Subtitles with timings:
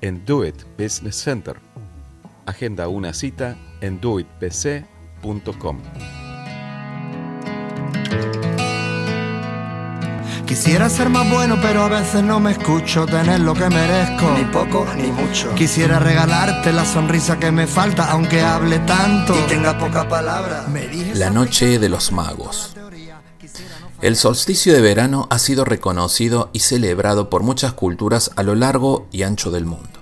[0.00, 1.56] en Do It Business Center.
[2.46, 5.78] Agenda una cita en doitbc.com.
[10.50, 14.34] Quisiera ser más bueno, pero a veces no me escucho tener lo que merezco.
[14.36, 15.54] Ni poco ni mucho.
[15.54, 20.66] Quisiera regalarte la sonrisa que me falta, aunque hable tanto y tenga poca palabra.
[21.14, 22.74] La noche de los magos.
[24.02, 29.06] El solsticio de verano ha sido reconocido y celebrado por muchas culturas a lo largo
[29.12, 30.00] y ancho del mundo.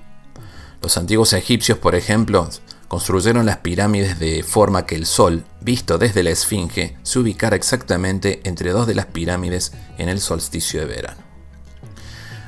[0.80, 2.48] Los antiguos egipcios, por ejemplo,
[2.86, 8.40] construyeron las pirámides de forma que el sol, visto desde la esfinge, se ubicara exactamente
[8.44, 11.20] entre dos de las pirámides en el solsticio de verano.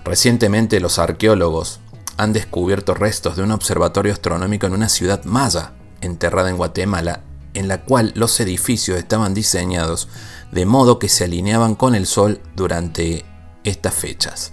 [0.05, 1.81] Recientemente los arqueólogos
[2.17, 7.69] han descubierto restos de un observatorio astronómico en una ciudad maya, enterrada en Guatemala, en
[7.69, 10.09] la cual los edificios estaban diseñados
[10.53, 13.25] de modo que se alineaban con el sol durante
[13.65, 14.53] estas fechas.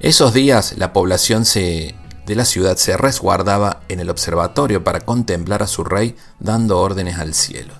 [0.00, 1.94] Esos días la población de
[2.34, 7.34] la ciudad se resguardaba en el observatorio para contemplar a su rey dando órdenes al
[7.34, 7.74] cielo.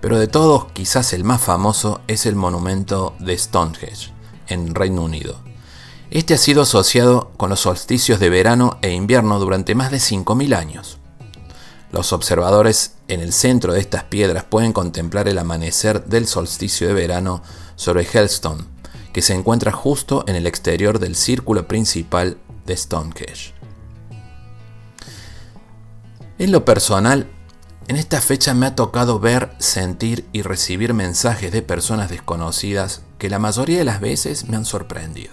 [0.00, 4.12] Pero de todos, quizás el más famoso es el monumento de Stonehenge,
[4.48, 5.40] en Reino Unido.
[6.10, 10.56] Este ha sido asociado con los solsticios de verano e invierno durante más de 5.000
[10.56, 10.98] años.
[11.92, 16.94] Los observadores en el centro de estas piedras pueden contemplar el amanecer del solsticio de
[16.94, 17.42] verano
[17.76, 18.64] sobre Hellstone,
[19.12, 23.54] que se encuentra justo en el exterior del círculo principal de Stonehenge.
[26.38, 27.28] En lo personal,
[27.88, 33.30] en esta fecha me ha tocado ver, sentir y recibir mensajes de personas desconocidas que
[33.30, 35.32] la mayoría de las veces me han sorprendido.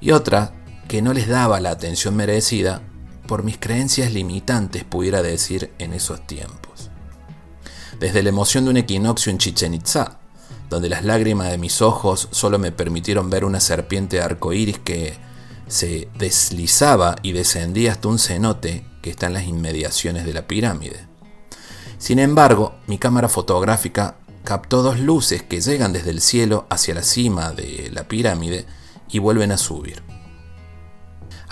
[0.00, 0.52] Y otras
[0.88, 2.82] que no les daba la atención merecida
[3.26, 6.90] por mis creencias limitantes, pudiera decir, en esos tiempos.
[7.98, 10.18] Desde la emoción de un equinoccio en Chichen Itza,
[10.68, 15.14] donde las lágrimas de mis ojos solo me permitieron ver una serpiente arcoíris que
[15.68, 21.06] se deslizaba y descendía hasta un cenote que está en las inmediaciones de la pirámide.
[21.98, 27.02] Sin embargo, mi cámara fotográfica captó dos luces que llegan desde el cielo hacia la
[27.02, 28.66] cima de la pirámide
[29.10, 30.02] y vuelven a subir.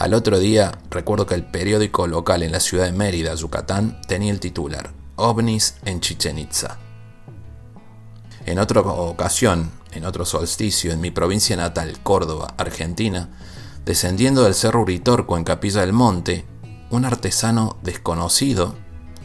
[0.01, 4.33] Al otro día, recuerdo que el periódico local en la ciudad de Mérida, Yucatán, tenía
[4.33, 6.79] el titular OVNIs en Chichen Itza.
[8.47, 13.29] En otra ocasión, en otro solsticio, en mi provincia natal, Córdoba, Argentina,
[13.85, 16.47] Descendiendo del cerro Uritorco en Capilla del Monte,
[16.89, 18.77] un artesano desconocido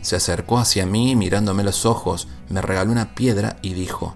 [0.02, 4.14] se acercó hacia mí y mirándome los ojos me regaló una piedra y dijo,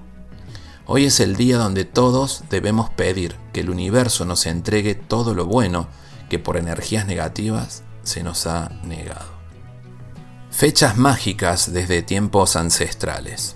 [0.85, 5.45] Hoy es el día donde todos debemos pedir que el universo nos entregue todo lo
[5.45, 5.87] bueno
[6.29, 9.39] que por energías negativas se nos ha negado.
[10.51, 13.55] Fechas mágicas desde tiempos ancestrales.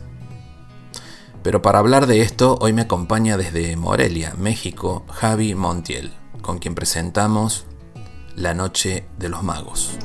[1.43, 6.11] Pero para hablar de esto, hoy me acompaña desde Morelia, México, Javi Montiel
[6.43, 7.65] con quien presentamos
[8.35, 9.97] La Noche de los Magos.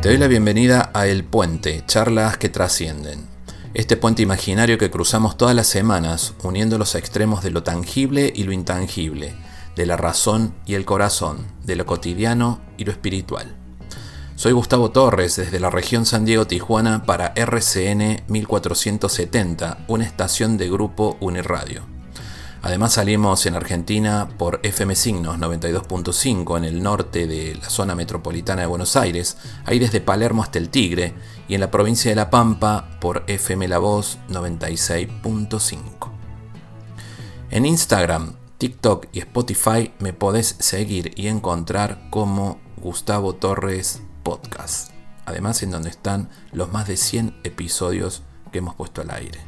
[0.00, 3.26] Te doy la bienvenida a El Puente, charlas que trascienden.
[3.74, 8.44] Este puente imaginario que cruzamos todas las semanas, uniendo los extremos de lo tangible y
[8.44, 9.34] lo intangible,
[9.76, 13.54] de la razón y el corazón, de lo cotidiano y lo espiritual.
[14.34, 20.68] Soy Gustavo Torres desde la región San Diego Tijuana para RCN 1470, una estación de
[20.68, 21.82] grupo Uniradio.
[22.62, 28.62] Además salimos en Argentina por FM Signos 92.5 en el norte de la zona metropolitana
[28.62, 31.14] de Buenos Aires, ahí desde Palermo hasta el Tigre,
[31.48, 36.10] y en la provincia de La Pampa por FM La Voz 96.5.
[37.50, 44.92] En Instagram, TikTok y Spotify me podés seguir y encontrar como Gustavo Torres Podcast.
[45.26, 48.22] Además en donde están los más de 100 episodios
[48.52, 49.40] que hemos puesto al aire.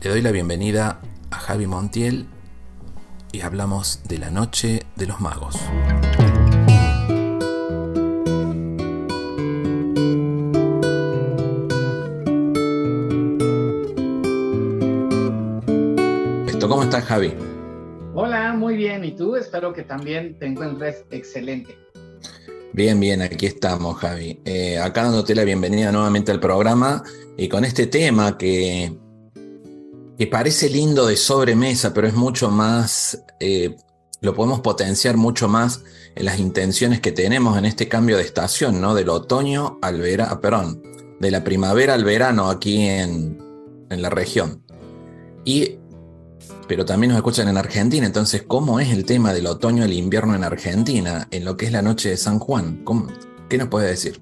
[0.00, 1.00] Le doy la bienvenida
[1.30, 2.28] a Javi Montiel
[3.32, 5.56] y hablamos de la noche de los magos.
[16.70, 17.34] ¿Cómo estás, Javi?
[18.54, 19.04] Muy bien.
[19.04, 19.36] ¿Y tú?
[19.36, 21.76] Espero que también te encuentres excelente.
[22.72, 24.40] Bien, bien, aquí estamos, Javi.
[24.44, 27.02] Eh, acá dándote la bienvenida nuevamente al programa
[27.36, 28.96] y con este tema que,
[30.16, 33.74] que parece lindo de sobremesa, pero es mucho más, eh,
[34.20, 35.82] lo podemos potenciar mucho más
[36.14, 38.94] en las intenciones que tenemos en este cambio de estación, ¿no?
[38.94, 40.80] Del otoño al verano, ah, perdón,
[41.18, 43.36] de la primavera al verano aquí en,
[43.90, 44.62] en la región.
[45.44, 45.79] Y
[46.70, 48.06] pero también nos escuchan en Argentina.
[48.06, 51.66] Entonces, ¿cómo es el tema del otoño y el invierno en Argentina, en lo que
[51.66, 52.84] es la noche de San Juan?
[53.48, 54.20] ¿Qué nos puede decir?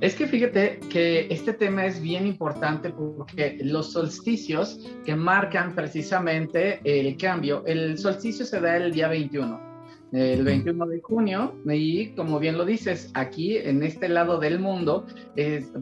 [0.00, 6.78] Es que fíjate que este tema es bien importante porque los solsticios que marcan precisamente
[6.84, 9.67] el cambio, el solsticio se da el día 21
[10.12, 15.06] el 21 de junio y como bien lo dices, aquí en este lado del mundo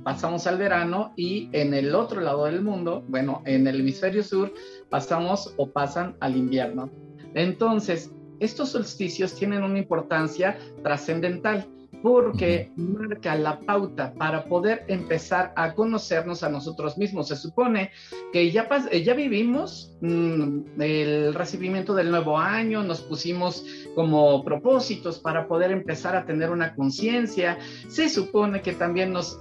[0.03, 4.53] pasamos al verano y en el otro lado del mundo, bueno, en el hemisferio sur
[4.91, 6.91] pasamos o pasan al invierno.
[7.35, 11.67] Entonces, estos solsticios tienen una importancia trascendental
[12.03, 17.29] porque marca la pauta para poder empezar a conocernos a nosotros mismos.
[17.29, 17.91] Se supone
[18.33, 23.65] que ya, eh, ya vivimos mm, el recibimiento del nuevo año, nos pusimos
[23.95, 27.59] como propósitos para poder empezar a tener una conciencia.
[27.89, 29.39] Se supone que también nos,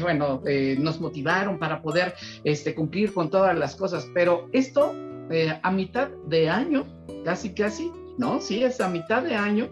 [0.00, 2.14] bueno, eh, nos motivaron para poder
[2.44, 4.94] este, cumplir con todas las cosas, pero esto
[5.30, 6.84] eh, a mitad de año,
[7.24, 8.40] casi, casi, ¿no?
[8.40, 9.70] Sí, es a mitad de año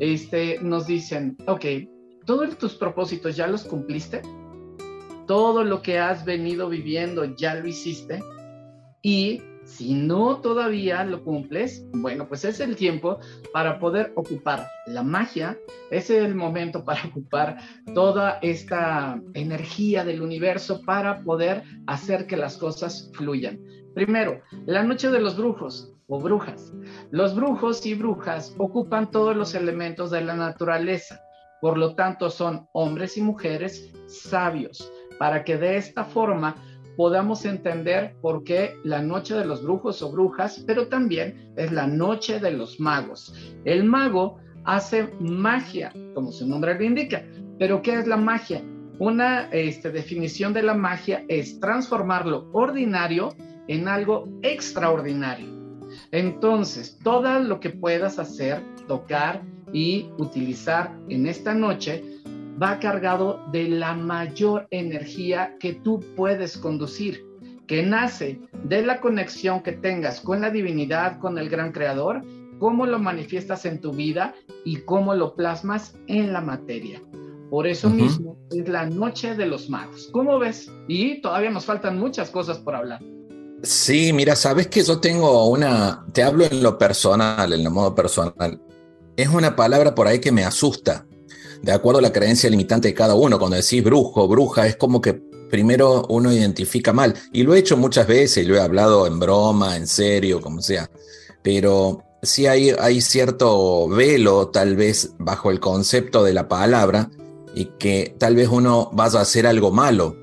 [0.00, 1.64] este, nos dicen, ok,
[2.26, 4.22] todos tus propósitos ya los cumpliste,
[5.26, 8.20] todo lo que has venido viviendo ya lo hiciste
[9.02, 13.20] y si no todavía lo cumples, bueno, pues es el tiempo
[13.52, 15.56] para poder ocupar la magia,
[15.90, 17.58] es el momento para ocupar
[17.94, 23.60] toda esta energía del universo para poder hacer que las cosas fluyan.
[23.94, 26.72] Primero, la noche de los brujos o brujas.
[27.10, 31.20] Los brujos y brujas ocupan todos los elementos de la naturaleza,
[31.60, 36.56] por lo tanto son hombres y mujeres sabios, para que de esta forma
[36.96, 41.86] podamos entender por qué la noche de los brujos o brujas, pero también es la
[41.86, 43.34] noche de los magos.
[43.64, 47.24] El mago hace magia, como su nombre le indica,
[47.58, 48.62] pero ¿qué es la magia?
[48.98, 53.30] Una este, definición de la magia es transformar lo ordinario
[53.70, 55.46] en algo extraordinario.
[56.10, 62.02] Entonces, todo lo que puedas hacer, tocar y utilizar en esta noche
[62.60, 67.24] va cargado de la mayor energía que tú puedes conducir,
[67.68, 72.24] que nace de la conexión que tengas con la divinidad, con el gran creador,
[72.58, 74.34] cómo lo manifiestas en tu vida
[74.64, 77.00] y cómo lo plasmas en la materia.
[77.50, 80.08] Por eso mismo es la noche de los magos.
[80.12, 80.72] ¿Cómo ves?
[80.88, 83.00] Y todavía nos faltan muchas cosas por hablar.
[83.62, 87.94] Sí, mira, sabes que yo tengo una, te hablo en lo personal, en lo modo
[87.94, 88.60] personal.
[89.16, 91.06] Es una palabra por ahí que me asusta,
[91.62, 93.38] de acuerdo a la creencia limitante de cada uno.
[93.38, 95.12] Cuando decís brujo, bruja, es como que
[95.50, 97.14] primero uno identifica mal.
[97.32, 100.90] Y lo he hecho muchas veces, lo he hablado en broma, en serio, como sea.
[101.42, 107.10] Pero sí hay, hay cierto velo, tal vez, bajo el concepto de la palabra,
[107.54, 110.16] y que tal vez uno vaya a hacer algo malo.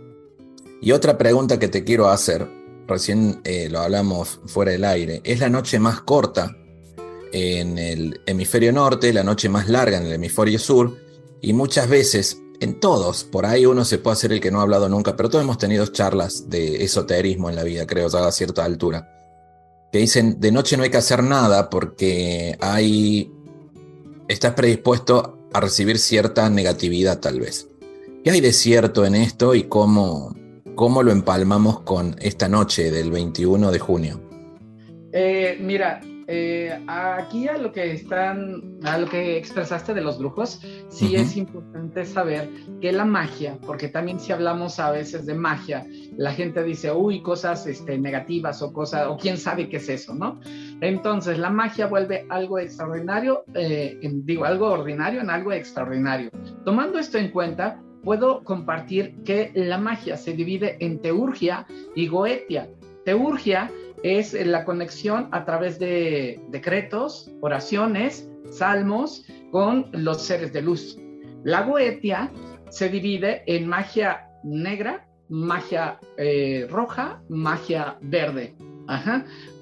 [0.82, 2.57] Y otra pregunta que te quiero hacer,
[2.88, 6.56] recién eh, lo hablamos fuera del aire, es la noche más corta
[7.32, 10.98] en el hemisferio norte, la noche más larga en el hemisferio sur,
[11.42, 14.64] y muchas veces, en todos, por ahí uno se puede hacer el que no ha
[14.64, 18.64] hablado nunca, pero todos hemos tenido charlas de esoterismo en la vida, creo, a cierta
[18.64, 19.10] altura,
[19.92, 23.32] que dicen, de noche no hay que hacer nada porque hay,
[24.28, 27.68] estás predispuesto a recibir cierta negatividad tal vez.
[28.24, 30.36] ¿Qué hay de cierto en esto y cómo,
[30.78, 34.22] ¿Cómo lo empalmamos con esta noche del 21 de junio?
[35.12, 40.62] Eh, mira, eh, aquí a lo que están, a lo que expresaste de los brujos,
[40.90, 42.48] sí es importante saber
[42.80, 45.84] que la magia, porque también si hablamos a veces de magia,
[46.16, 50.14] la gente dice, uy, cosas este, negativas o cosas, o quién sabe qué es eso,
[50.14, 50.40] ¿no?
[50.82, 56.30] Entonces, la magia vuelve algo extraordinario, eh, digo, algo ordinario en algo extraordinario.
[56.64, 62.70] Tomando esto en cuenta, puedo compartir que la magia se divide en teurgia y goetia.
[63.04, 63.70] Teurgia
[64.02, 70.98] es la conexión a través de decretos, oraciones, salmos con los seres de luz.
[71.44, 72.32] La goetia
[72.70, 78.56] se divide en magia negra, magia eh, roja, magia verde.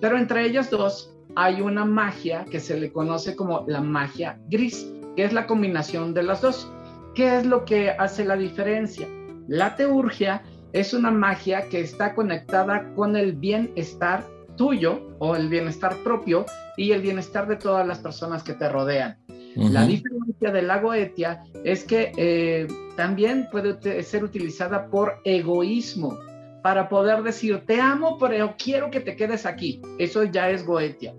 [0.01, 4.87] Pero entre ellas dos hay una magia que se le conoce como la magia gris,
[5.15, 6.71] que es la combinación de las dos.
[7.15, 9.07] ¿Qué es lo que hace la diferencia?
[9.47, 10.43] La teurgia
[10.73, 14.25] es una magia que está conectada con el bienestar,
[14.57, 16.45] tuyo o el bienestar propio
[16.75, 19.17] y el bienestar de todas las personas que te rodean.
[19.55, 22.67] La diferencia del lago Etia es que eh,
[22.97, 26.17] también puede ser utilizada por egoísmo,
[26.61, 29.81] para poder decir, te amo, pero quiero que te quedes aquí.
[29.99, 31.13] Eso ya es Goetia.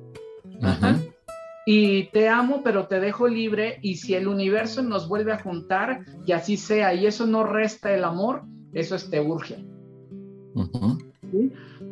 [1.69, 3.81] Y te amo, pero te dejo libre.
[3.83, 7.93] Y si el universo nos vuelve a juntar, y así sea, y eso no resta
[7.93, 9.59] el amor, eso es teurgia.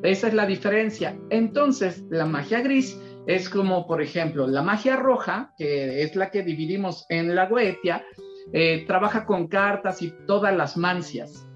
[0.03, 1.19] Esa es la diferencia.
[1.29, 6.43] Entonces, la magia gris es como, por ejemplo, la magia roja, que es la que
[6.43, 8.05] dividimos en la Goetia,
[8.53, 11.49] eh, trabaja con cartas y todas las mancias.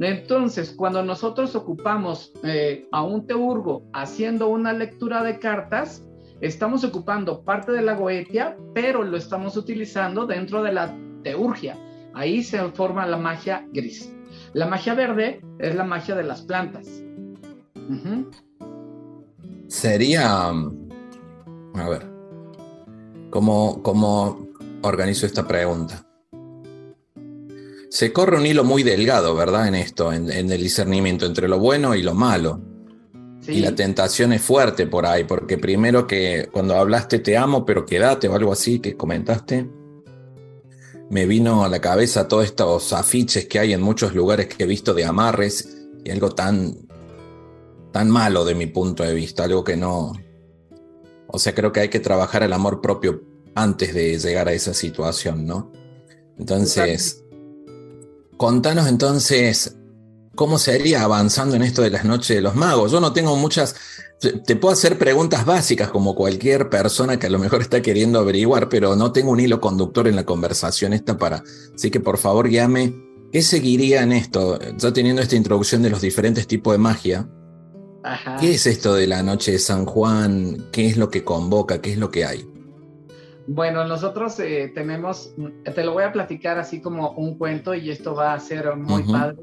[0.00, 6.06] Entonces, cuando nosotros ocupamos eh, a un teurgo haciendo una lectura de cartas,
[6.40, 11.78] estamos ocupando parte de la goetia, pero lo estamos utilizando dentro de la teurgia.
[12.14, 14.12] Ahí se forma la magia gris.
[14.52, 16.86] La magia verde es la magia de las plantas.
[19.68, 22.10] Sería, a ver,
[23.30, 24.48] ¿cómo, ¿cómo
[24.82, 26.06] organizo esta pregunta?
[27.90, 29.66] Se corre un hilo muy delgado, ¿verdad?
[29.66, 32.60] En esto, en, el discernimiento entre lo bueno y lo malo.
[33.50, 37.84] Y la tentación es fuerte por ahí, porque primero que cuando hablaste te amo, pero
[37.84, 39.68] quédate o algo así que comentaste,
[41.10, 44.66] me vino a la cabeza todos estos afiches que hay en muchos lugares que he
[44.66, 46.76] visto de amarres y algo tan,
[47.92, 50.12] tan malo de mi punto de vista, algo que no...
[51.26, 53.22] O sea, creo que hay que trabajar el amor propio
[53.54, 55.72] antes de llegar a esa situación, ¿no?
[56.38, 57.22] Entonces,
[58.40, 59.76] Contanos entonces
[60.34, 62.92] cómo sería avanzando en esto de las noches de los magos.
[62.92, 63.74] Yo no tengo muchas,
[64.18, 68.68] te puedo hacer preguntas básicas como cualquier persona que a lo mejor está queriendo averiguar,
[68.68, 71.42] pero no tengo un hilo conductor en la conversación esta para.
[71.74, 72.94] Así que por favor llame.
[73.32, 74.58] ¿Qué seguiría en esto?
[74.76, 77.28] Ya teniendo esta introducción de los diferentes tipos de magia.
[78.40, 80.66] ¿Qué es esto de la noche de San Juan?
[80.72, 81.80] ¿Qué es lo que convoca?
[81.80, 82.50] ¿Qué es lo que hay?
[83.46, 85.34] Bueno, nosotros eh, tenemos,
[85.74, 89.02] te lo voy a platicar así como un cuento y esto va a ser muy
[89.02, 89.38] padre,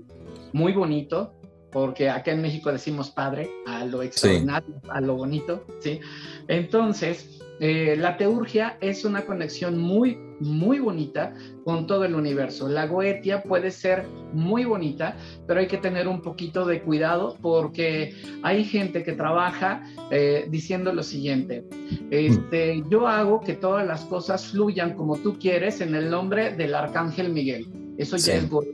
[0.54, 1.34] muy bonito,
[1.72, 6.00] porque acá en México decimos padre a lo extraordinario, a lo bonito, ¿sí?
[6.48, 12.70] Entonces, eh, la teurgia es una conexión muy, muy bonita con todo el universo.
[12.70, 18.16] La goetia puede ser muy bonita, pero hay que tener un poquito de cuidado porque
[18.44, 21.66] hay gente que trabaja eh, diciendo lo siguiente,
[22.12, 26.76] este, yo hago que todas las cosas fluyan como tú quieres en el nombre del
[26.76, 27.68] arcángel Miguel.
[27.98, 28.74] Eso ya es goetia.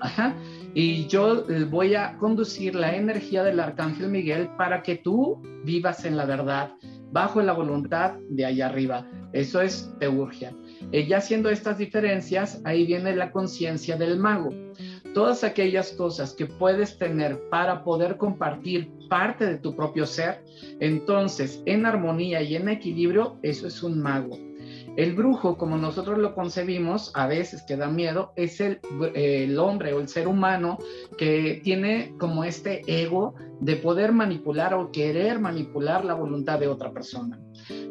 [0.00, 0.36] Ajá
[0.74, 6.04] y yo eh, voy a conducir la energía del arcángel Miguel para que tú vivas
[6.04, 6.72] en la verdad,
[7.12, 9.08] bajo la voluntad de allá arriba.
[9.32, 10.52] Eso es teurgia.
[10.90, 14.50] Eh, ya haciendo estas diferencias, ahí viene la conciencia del mago.
[15.14, 20.44] Todas aquellas cosas que puedes tener para poder compartir parte de tu propio ser,
[20.80, 24.36] entonces en armonía y en equilibrio, eso es un mago.
[24.96, 28.78] El brujo, como nosotros lo concebimos, a veces que da miedo, es el,
[29.14, 30.78] el, hombre o el ser humano
[31.18, 36.92] que tiene como este ego de poder manipular o querer manipular la voluntad de otra
[36.92, 37.40] persona.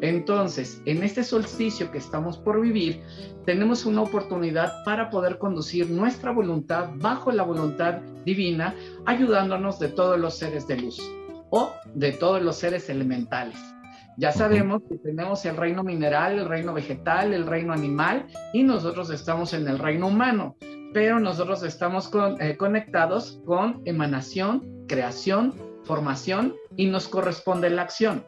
[0.00, 3.02] Entonces, en este solsticio que estamos por vivir,
[3.44, 10.18] tenemos una oportunidad para poder conducir nuestra voluntad bajo la voluntad divina, ayudándonos de todos
[10.18, 11.02] los seres de luz
[11.50, 13.73] o de todos los seres elementales.
[14.16, 19.10] Ya sabemos que tenemos el reino mineral, el reino vegetal, el reino animal y nosotros
[19.10, 20.56] estamos en el reino humano,
[20.92, 25.52] pero nosotros estamos eh, conectados con emanación, creación,
[25.82, 28.24] formación y nos corresponde la acción.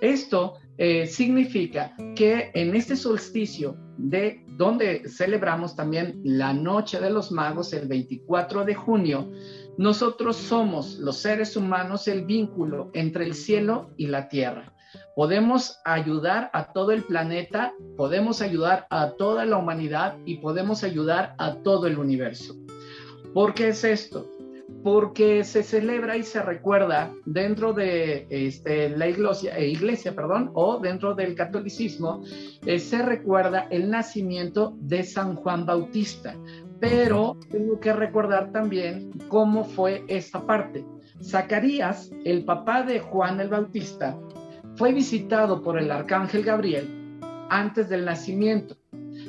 [0.00, 7.30] Esto eh, significa que en este solsticio de donde celebramos también la Noche de los
[7.32, 9.30] Magos el 24 de junio,
[9.76, 14.72] nosotros somos los seres humanos el vínculo entre el cielo y la tierra.
[15.14, 21.34] Podemos ayudar a todo el planeta, podemos ayudar a toda la humanidad y podemos ayudar
[21.38, 22.54] a todo el universo.
[23.34, 24.26] ¿Por qué es esto?
[24.82, 30.78] Porque se celebra y se recuerda dentro de este, la iglesia, eh, iglesia perdón, o
[30.78, 32.22] dentro del catolicismo,
[32.64, 36.34] eh, se recuerda el nacimiento de San Juan Bautista.
[36.80, 40.84] Pero tengo que recordar también cómo fue esta parte.
[41.22, 44.16] Zacarías, el papá de Juan el Bautista,
[44.78, 46.88] fue visitado por el arcángel Gabriel
[47.50, 48.76] antes del nacimiento.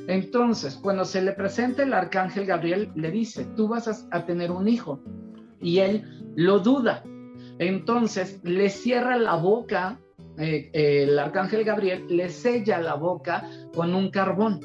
[0.08, 4.68] Entonces, cuando se le presenta el arcángel Gabriel, le dice, tú vas a, tener un
[4.68, 5.01] hijo.
[5.60, 6.03] Y él
[6.36, 7.03] lo duda.
[7.58, 10.00] Entonces, le cierra la boca,
[10.38, 14.60] eh, el arcángel Gabriel le sella la boca con un carbón.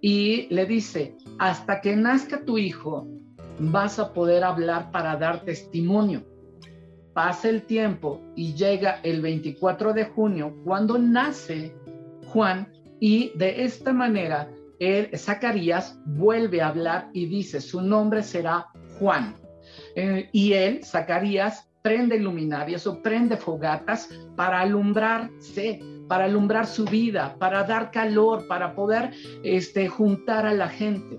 [0.00, 3.08] Y le dice, hasta que nazca tu hijo,
[3.58, 6.29] vas a poder hablar para dar testimonio.
[7.12, 11.74] Pasa el tiempo y llega el 24 de junio cuando nace
[12.26, 14.48] Juan y de esta manera
[14.80, 18.66] él, Zacarías vuelve a hablar y dice, su nombre será
[18.98, 19.36] Juan.
[19.94, 27.36] Eh, y él, Zacarías, prende luminarias o prende fogatas para alumbrarse, para alumbrar su vida,
[27.38, 29.12] para dar calor, para poder
[29.44, 31.18] este, juntar a la gente.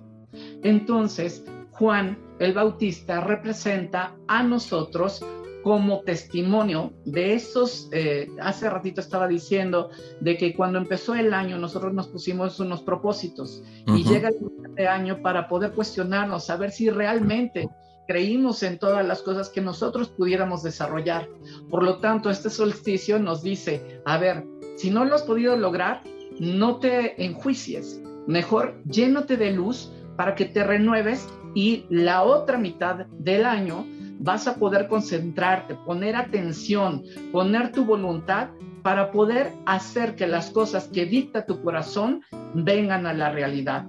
[0.64, 5.24] Entonces, Juan el Bautista representa a nosotros
[5.64, 9.90] como testimonio de esos, eh, hace ratito estaba diciendo
[10.20, 14.30] de que cuando empezó el año nosotros nos pusimos unos propósitos y llega
[14.76, 17.70] el año para poder cuestionarnos, saber si realmente
[18.08, 21.30] creímos en todas las cosas que nosotros pudiéramos desarrollar.
[21.70, 26.04] Por lo tanto, este solsticio nos dice, a ver, si no lo has podido lograr,
[26.40, 33.06] no te enjuicies, mejor llénate de luz para que te renueves y la otra mitad
[33.20, 33.86] del año
[34.22, 38.50] vas a poder concentrarte, poner atención, poner tu voluntad
[38.84, 42.22] para poder hacer que las cosas que dicta tu corazón
[42.54, 43.88] vengan a la realidad.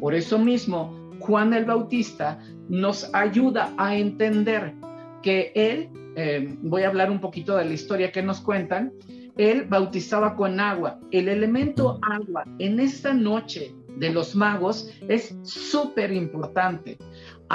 [0.00, 2.38] Por eso mismo, Juan el Bautista
[2.68, 4.74] nos ayuda a entender
[5.22, 8.92] que él, eh, voy a hablar un poquito de la historia que nos cuentan,
[9.36, 10.98] él bautizaba con agua.
[11.10, 16.98] El elemento agua en esta noche de los magos es súper importante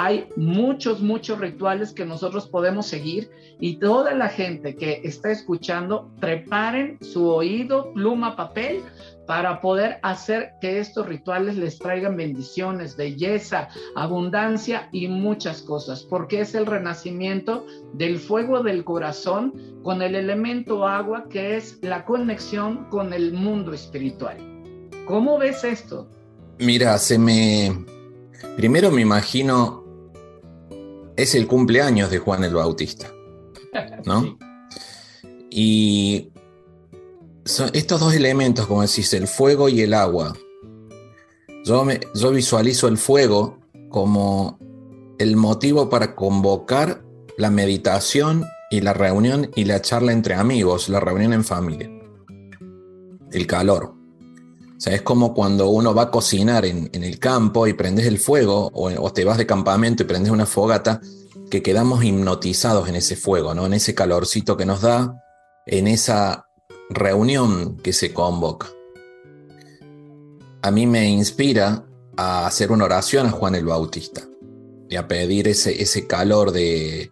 [0.02, 3.30] hay muchos, muchos rituales que nosotros podemos seguir
[3.60, 8.80] y toda la gente que está escuchando, preparen su oído, pluma, papel
[9.26, 16.40] para poder hacer que estos rituales les traigan bendiciones, belleza, abundancia y muchas cosas, porque
[16.40, 19.52] es el renacimiento del fuego del corazón
[19.82, 24.38] con el elemento agua que es la conexión con el mundo espiritual.
[25.04, 26.08] ¿Cómo ves esto?
[26.58, 27.84] Mira, se me...
[28.56, 29.79] Primero me imagino
[31.22, 33.12] es el cumpleaños de Juan el Bautista.
[34.04, 34.38] ¿No?
[35.50, 36.30] Y
[37.44, 40.36] son estos dos elementos, como decís, el fuego y el agua.
[41.64, 43.58] Yo, yo visualizo el fuego
[43.90, 44.58] como
[45.18, 47.02] el motivo para convocar
[47.36, 51.90] la meditación y la reunión y la charla entre amigos, la reunión en familia.
[53.32, 53.99] El calor.
[54.80, 58.18] O sea, es como cuando uno va a cocinar en, el campo y prendes el
[58.18, 61.02] fuego, o, te vas de campamento y prendes una fogata,
[61.50, 63.66] que quedamos hipnotizados en ese fuego, ¿no?
[63.66, 65.22] En ese calorcito que nos da,
[65.66, 66.46] en esa
[66.88, 68.68] reunión que se convoca.
[70.62, 71.84] A mí me inspira
[72.16, 74.22] a hacer una oración a Juan el Bautista
[74.88, 77.10] y a pedir ese, ese calor de.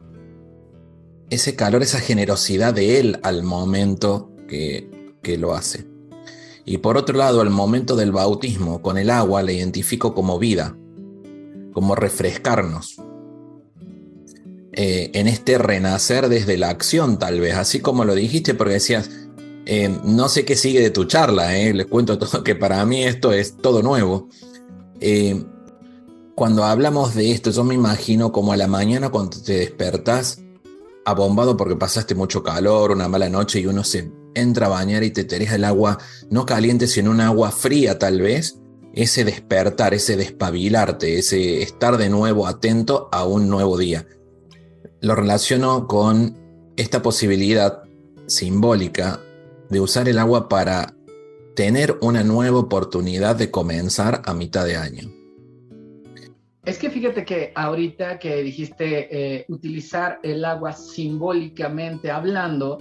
[1.28, 5.97] ese calor, esa generosidad de él al momento que, que lo hace.
[6.70, 10.76] Y por otro lado, el momento del bautismo con el agua le identifico como vida,
[11.72, 13.00] como refrescarnos.
[14.74, 19.08] Eh, en este renacer desde la acción, tal vez, así como lo dijiste, porque decías,
[19.64, 23.02] eh, no sé qué sigue de tu charla, eh, les cuento todo, que para mí
[23.02, 24.28] esto es todo nuevo.
[26.34, 30.42] cuando hablamos de esto, yo me imagino como a la mañana cuando te despertás
[31.06, 35.10] abombado porque pasaste mucho calor, una mala noche y uno se entra a bañar y
[35.10, 35.98] te el agua
[36.30, 38.58] no caliente, sino un agua fría tal vez,
[38.94, 44.06] ese despertar, ese despabilarte, ese estar de nuevo atento a un nuevo día.
[45.00, 46.36] Lo relaciono con
[46.76, 47.82] esta posibilidad
[48.26, 49.20] simbólica
[49.70, 50.94] de usar el agua para
[51.54, 55.17] tener una nueva oportunidad de comenzar a mitad de año.
[56.64, 62.78] Es que fíjate que ahorita que dijiste eh, utilizar el agua simbólicamente hablando,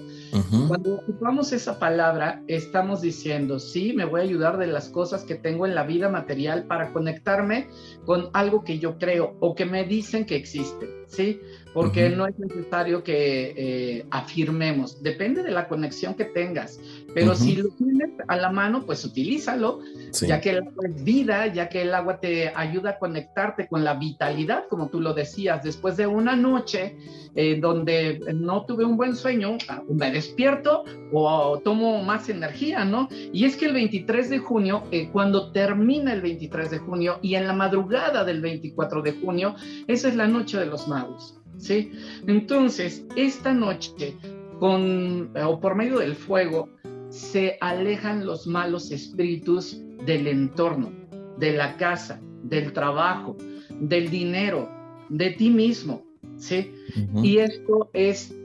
[0.67, 5.35] cuando ocupamos esa palabra, estamos diciendo, sí, me voy a ayudar de las cosas que
[5.35, 7.69] tengo en la vida material para conectarme
[8.05, 11.39] con algo que yo creo o que me dicen que existe, ¿sí?
[11.77, 16.79] porque no es necesario que eh, afirmemos, depende de la conexión que tengas,
[17.13, 19.79] pero si lo tienes a la mano, pues utilízalo,
[20.11, 23.83] ya que el agua es vida, ya que el agua te ayuda a conectarte con
[23.83, 26.97] la vitalidad, como tú lo decías, después de una noche
[27.35, 33.07] eh, donde no tuve un buen sueño, ah, me despierto o tomo más energía, ¿no?
[33.31, 37.35] Y es que el 23 de junio, eh, cuando termina el 23 de junio y
[37.35, 39.55] en la madrugada del 24 de junio,
[39.87, 41.37] esa es la noche de los magos.
[41.57, 41.91] ¿sí?
[42.27, 44.15] Entonces, esta noche,
[44.59, 46.69] con, o por medio del fuego,
[47.09, 50.91] se alejan los malos espíritus del entorno,
[51.37, 53.37] de la casa, del trabajo,
[53.79, 54.69] del dinero,
[55.09, 56.03] de ti mismo,
[56.37, 56.73] ¿sí?
[57.21, 58.35] Y esto es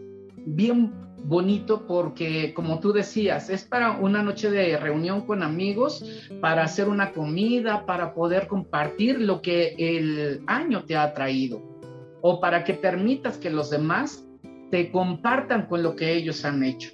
[0.44, 0.92] bien
[1.24, 6.04] bonito porque, como tú decías, es para una noche de reunión con amigos,
[6.40, 11.62] para hacer una comida, para poder compartir lo que el año te ha traído
[12.20, 14.24] o para que permitas que los demás
[14.70, 16.90] te compartan con lo que ellos han hecho.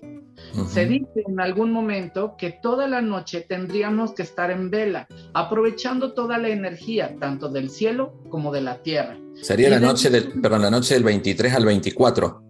[0.69, 6.13] Se dice en algún momento que toda la noche tendríamos que estar en vela, aprovechando
[6.15, 9.17] toda la energía, tanto del cielo como de la tierra.
[9.35, 12.43] Sería la noche, del, perdón, la noche del 23 al 24.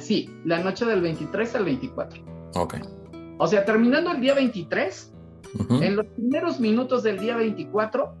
[0.00, 2.22] Sí, la noche del 23 al 24.
[2.54, 2.74] Ok.
[3.38, 5.12] O sea, terminando el día 23,
[5.80, 8.14] en los primeros minutos del día 24,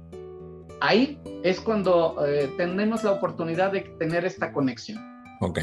[0.80, 4.98] ahí es cuando eh, tenemos la oportunidad de tener esta conexión.
[5.40, 5.60] Ok.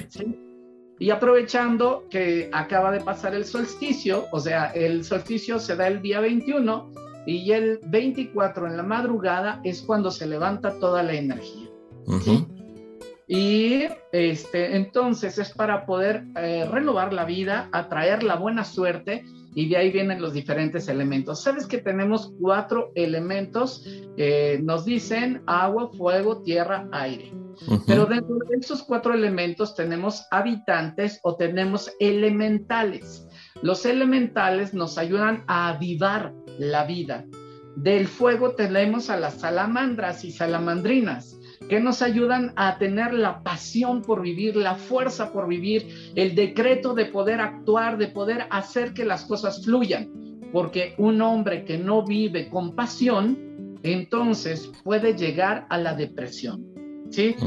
[1.02, 6.00] Y aprovechando que acaba de pasar el solsticio, o sea, el solsticio se da el
[6.00, 6.92] día 21
[7.26, 11.70] y el 24 en la madrugada es cuando se levanta toda la energía.
[13.28, 19.70] Y este, entonces es para poder eh, renovar la vida, atraer la buena suerte y
[19.70, 21.44] de ahí vienen los diferentes elementos.
[21.44, 23.86] Sabes que tenemos cuatro elementos
[24.16, 27.34] que nos dicen agua, fuego, tierra, aire.
[27.86, 33.28] Pero dentro de esos cuatro elementos tenemos habitantes o tenemos elementales.
[33.62, 37.26] Los elementales nos ayudan a avivar la vida.
[37.76, 41.41] Del fuego tenemos a las salamandras y salamandrinas
[41.72, 46.94] que nos ayudan a tener la pasión por vivir, la fuerza por vivir, el decreto
[46.94, 50.10] de poder actuar, de poder hacer que las cosas fluyan.
[50.52, 56.62] Porque un hombre que no vive con pasión, entonces puede llegar a la depresión.
[57.10, 57.38] ¿sí?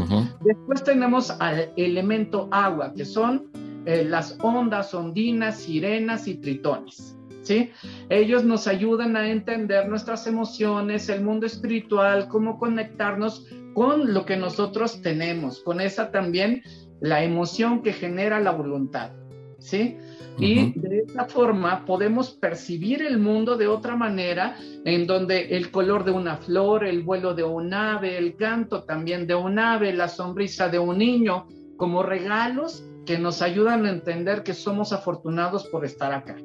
[0.40, 3.50] Después tenemos al elemento agua, que son
[3.84, 7.14] eh, las ondas, ondinas, sirenas y tritones.
[7.44, 7.70] ¿Sí?
[8.08, 14.36] Ellos nos ayudan a entender nuestras emociones, el mundo espiritual, cómo conectarnos con lo que
[14.36, 16.62] nosotros tenemos, con esa también
[17.00, 19.10] la emoción que genera la voluntad,
[19.58, 19.98] ¿sí?
[20.38, 26.04] Y de esta forma podemos percibir el mundo de otra manera, en donde el color
[26.04, 30.08] de una flor, el vuelo de un ave, el canto también de un ave, la
[30.08, 35.84] sonrisa de un niño, como regalos que nos ayudan a entender que somos afortunados por
[35.84, 36.36] estar acá,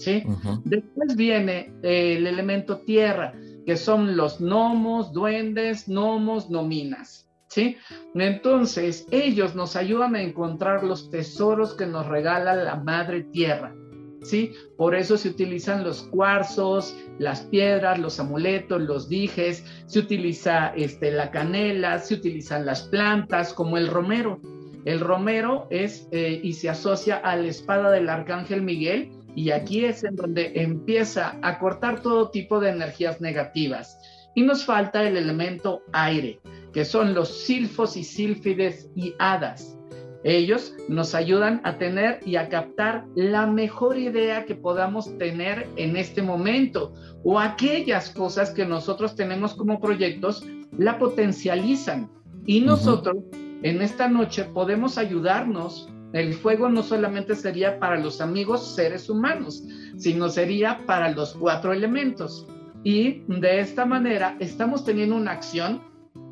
[0.00, 0.24] ¿sí?
[0.64, 3.34] Después viene el elemento tierra,
[3.66, 7.28] que son los gnomos, duendes, gnomos, nominas.
[7.48, 7.76] ¿Sí?
[8.14, 13.74] Entonces, ellos nos ayudan a encontrar los tesoros que nos regala la madre tierra.
[14.22, 14.52] ¿Sí?
[14.76, 21.10] Por eso se utilizan los cuarzos, las piedras, los amuletos, los dijes, se utiliza este,
[21.10, 24.40] la canela, se utilizan las plantas como el romero.
[24.84, 29.84] El romero es eh, y se asocia a la espada del arcángel Miguel y aquí
[29.84, 33.98] es en donde empieza a cortar todo tipo de energías negativas.
[34.34, 36.40] Y nos falta el elemento aire,
[36.72, 39.76] que son los silfos y sílfides y hadas.
[40.22, 45.96] Ellos nos ayudan a tener y a captar la mejor idea que podamos tener en
[45.96, 46.92] este momento
[47.24, 50.44] o aquellas cosas que nosotros tenemos como proyectos
[50.76, 52.10] la potencializan
[52.44, 53.16] y nosotros
[53.62, 59.62] en esta noche podemos ayudarnos el fuego no solamente sería para los amigos seres humanos,
[59.96, 62.46] sino sería para los cuatro elementos.
[62.82, 65.82] Y de esta manera estamos teniendo una acción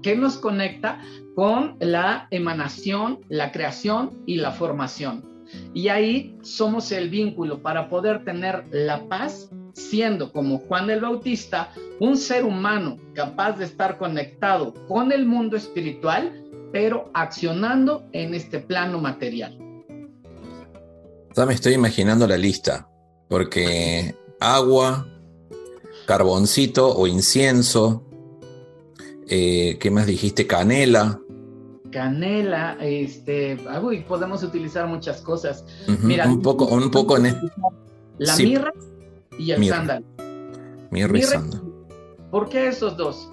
[0.03, 1.01] que nos conecta
[1.35, 5.25] con la emanación, la creación y la formación.
[5.75, 11.71] Y ahí somos el vínculo para poder tener la paz, siendo como Juan el Bautista
[12.01, 18.59] un ser humano capaz de estar conectado con el mundo espiritual, pero accionando en este
[18.59, 19.68] plano material.
[21.39, 22.89] Ya me estoy imaginando la lista,
[23.29, 25.07] porque agua,
[26.05, 28.05] carboncito o incienso,
[29.29, 30.49] eh, ¿qué más dijiste?
[30.49, 31.21] Canela.
[31.93, 35.65] Canela, este, ah, uy, podemos utilizar muchas cosas.
[36.03, 37.41] Mira, un poco, un poco en
[38.19, 38.73] la mirra
[39.39, 40.07] y el sándalo.
[40.91, 41.63] Mirra, y sándalo.
[42.33, 43.31] ¿Por qué esos dos?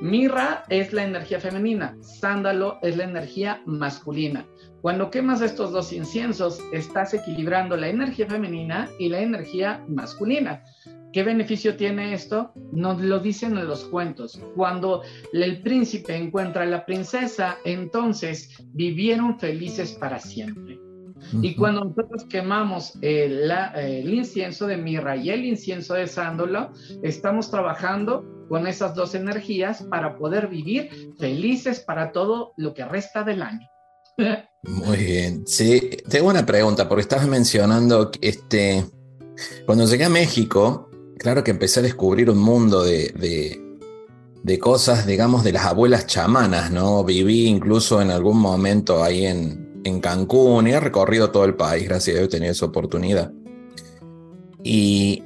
[0.00, 4.46] Mirra es la energía femenina, sándalo es la energía masculina.
[4.80, 10.62] Cuando quemas estos dos inciensos, estás equilibrando la energía femenina y la energía masculina.
[11.12, 12.52] ¿Qué beneficio tiene esto?
[12.70, 14.40] Nos lo dicen en los cuentos.
[14.54, 20.78] Cuando el príncipe encuentra a la princesa, entonces vivieron felices para siempre.
[21.42, 26.70] Y cuando nosotros quemamos el, el, incienso de mirra y el incienso de sándalo,
[27.02, 33.24] estamos trabajando con esas dos energías para poder vivir felices para todo lo que resta
[33.24, 33.68] del año.
[34.62, 35.46] Muy bien.
[35.46, 38.84] Sí, tengo una pregunta, porque estabas mencionando este.
[39.64, 43.62] Cuando llegué a México, claro que empecé a descubrir un mundo de,
[44.42, 47.04] de, cosas, digamos, de las abuelas chamanas, ¿no?
[47.04, 51.88] Viví incluso en algún momento ahí en, en Cancún y he recorrido todo el país,
[51.88, 53.32] gracias a Dios he tenido esa oportunidad.
[54.64, 55.22] Y,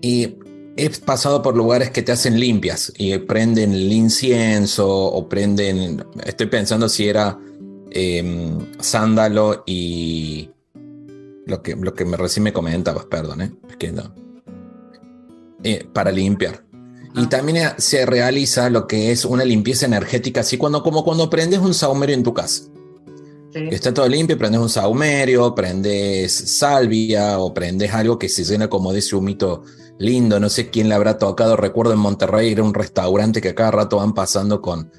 [0.00, 0.38] y
[0.76, 6.46] he pasado por lugares que te hacen limpias y prenden el incienso o prenden, estoy
[6.46, 7.38] pensando si era
[7.94, 10.50] em, sándalo y
[11.46, 13.52] lo que, lo que me recién me comentabas, perdón, ¿eh?
[13.68, 14.14] es que no.
[15.64, 16.64] Eh, para limpiar.
[17.14, 21.60] Y también se realiza lo que es una limpieza energética, así cuando, como cuando prendes
[21.60, 22.64] un saumerio en tu casa.
[23.54, 28.94] Está todo limpio, prendes un saumerio, prendes salvia o prendes algo que se llena como
[28.94, 29.62] de ese humito
[29.98, 30.40] lindo.
[30.40, 31.56] No sé quién le habrá tocado.
[31.56, 34.90] Recuerdo en Monterrey era un restaurante que cada rato van pasando con,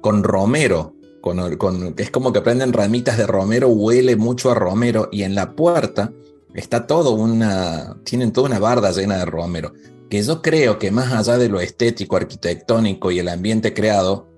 [0.00, 0.96] con romero.
[1.20, 5.08] Con, es como que prenden ramitas de romero, huele mucho a romero.
[5.12, 6.12] Y en la puerta
[6.54, 7.96] está todo una.
[8.04, 9.72] Tienen toda una barda llena de romero.
[10.08, 14.28] Que yo creo que más allá de lo estético, arquitectónico y el ambiente creado,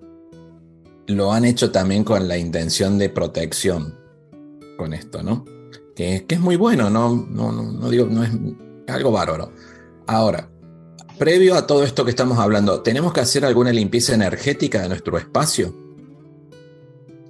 [1.07, 3.99] lo han hecho también con la intención de protección
[4.77, 5.45] con esto, ¿no?
[5.95, 7.14] Que, es muy bueno, ¿no?
[7.31, 8.31] No, no, digo, no es
[8.88, 9.53] algo bárbaro.
[10.07, 10.51] Ahora,
[11.18, 15.18] previo a todo esto que estamos hablando, ¿tenemos que hacer alguna limpieza energética de nuestro
[15.18, 15.75] espacio?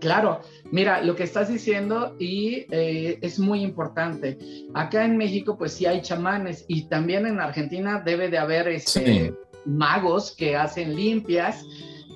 [0.03, 0.41] Claro,
[0.73, 4.37] mira, lo que estás diciendo y eh, es muy importante.
[4.75, 9.33] Acá en México, pues sí hay chamanes y también en Argentina debe de haber este,
[9.65, 11.65] magos que hacen limpias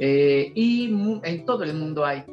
[0.01, 2.25] eh, y en todo el mundo hay.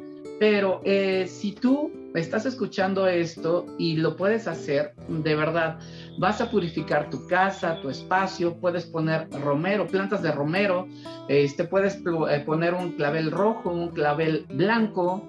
[0.46, 5.78] Pero eh, si tú estás escuchando esto y lo puedes hacer, de verdad,
[6.18, 10.86] vas a purificar tu casa, tu espacio, puedes poner romero, plantas de romero,
[11.30, 15.26] este, puedes eh, poner un clavel rojo, un clavel blanco,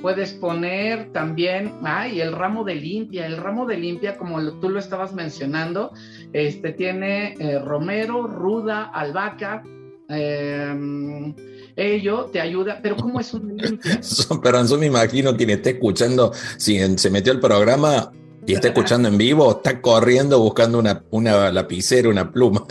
[0.00, 4.78] puedes poner también, ay, el ramo de limpia, el ramo de limpia, como tú lo
[4.78, 5.90] estabas mencionando,
[6.32, 9.64] este, tiene romero, ruda, albahaca,
[10.08, 11.34] eh,
[11.76, 14.00] ello te ayuda, pero ¿cómo es una limpia?
[14.42, 18.12] pero eso me imagino quien esté escuchando, si se metió el programa
[18.46, 22.64] y está escuchando en vivo, está corriendo buscando una, una lapicera, una pluma.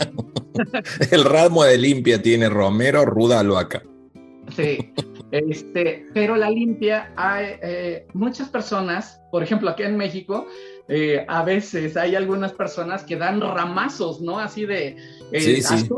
[1.10, 3.82] el ramo de limpia tiene romero, ruda, albahaca.
[4.54, 4.92] Sí,
[5.30, 10.46] este, pero la limpia, hay eh, muchas personas, por ejemplo, aquí en México,
[10.86, 14.38] eh, a veces hay algunas personas que dan ramazos, ¿no?
[14.38, 14.96] Así de,
[15.32, 15.88] eh, sí,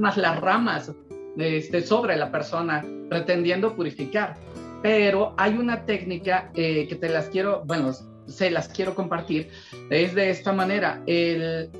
[0.00, 0.92] más las ramas
[1.38, 4.36] este, sobre la persona, pretendiendo purificar.
[4.82, 7.92] Pero hay una técnica eh, que te las quiero, bueno,
[8.26, 9.50] se las quiero compartir,
[9.90, 11.02] es de esta manera.
[11.06, 11.70] El,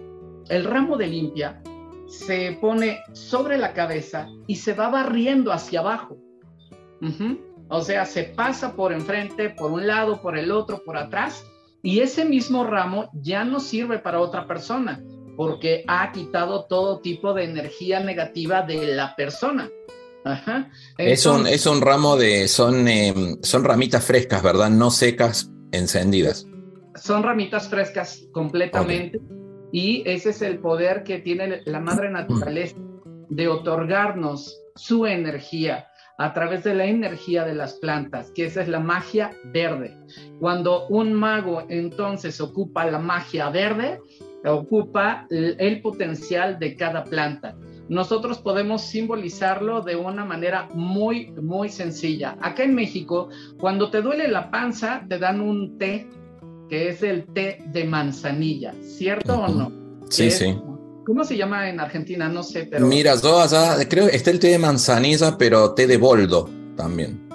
[0.49, 1.61] el ramo de limpia
[2.09, 6.17] se pone sobre la cabeza y se va barriendo hacia abajo.
[7.69, 11.45] O sea, se pasa por enfrente, por un lado, por el otro, por atrás,
[11.83, 15.03] y ese mismo ramo ya no sirve para otra persona,
[15.37, 19.71] porque ha quitado todo tipo de energía negativa de la persona.
[20.99, 24.71] es, un, es, un, ramo de, son, em, son ramitas frescas, ¿verdad?
[24.71, 26.47] No secas, encendidas.
[26.97, 29.21] Son ramitas frescas completamente.
[29.73, 32.77] Y ese es el poder que tiene la madre naturaleza
[33.29, 38.69] de otorgarnos su energía a través de la energía de las plantas, que esa es
[38.69, 39.97] la magia verde.
[40.41, 44.01] Cuando un mago entonces ocupa la magia verde,
[44.55, 47.57] ocupa el potencial de cada planta.
[47.89, 52.37] Nosotros podemos simbolizarlo de una manera muy, muy sencilla.
[52.41, 53.29] Acá en México,
[53.59, 56.09] cuando te duele la panza, te dan un té,
[56.69, 59.73] que es el té de manzanilla, ¿cierto o no?
[60.11, 60.59] Sí, sí.
[61.05, 62.29] ¿Cómo se llama en Argentina?
[62.29, 62.87] No sé, pero.
[62.87, 67.29] Mira, yo allá, creo que está el té de manzanilla, pero té de boldo también.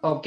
[0.00, 0.26] Ok,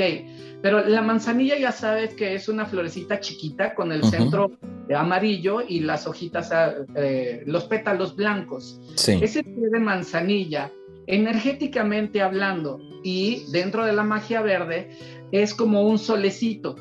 [0.62, 4.58] pero la manzanilla ya sabes que es una florecita chiquita con el centro
[4.96, 8.80] amarillo y las hojitas, ah, eh, los pétalos blancos.
[8.96, 9.20] Sí.
[9.22, 10.72] Ese té de manzanilla,
[11.08, 14.90] energéticamente hablando y dentro de la magia verde,
[15.32, 16.76] es como un solecito.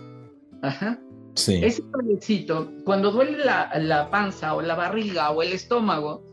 [0.63, 1.01] Ajá.
[1.35, 6.25] Ese solecito, cuando duele la, panza o la barriga o el estómago,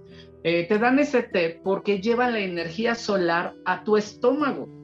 [0.43, 4.80] eh, te dan ese té porque lleva la energía solar a tu estómago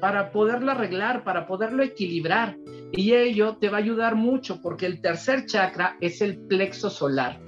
[0.00, 2.56] para poderlo arreglar, para poderlo equilibrar.
[2.92, 7.40] Y ello te va a ayudar mucho porque el tercer chakra es el plexo solar.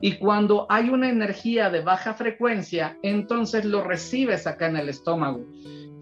[0.00, 5.44] Y cuando hay una energía de baja frecuencia, entonces lo recibes acá en el estómago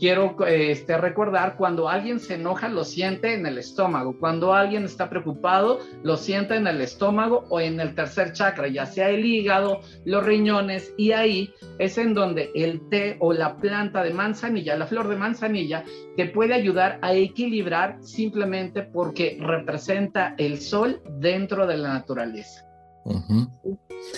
[0.05, 4.19] quiero este, recordar, cuando alguien se enoja, lo siente en el estómago.
[4.19, 8.85] Cuando alguien está preocupado, lo siente en el estómago o en el tercer chakra, ya
[8.85, 14.03] sea el hígado, los riñones, y ahí es en donde el té o la planta
[14.03, 15.85] de manzanilla, la flor de manzanilla,
[16.19, 22.63] te puede ayudar a equilibrar simplemente porque representa el sol dentro de la naturaleza.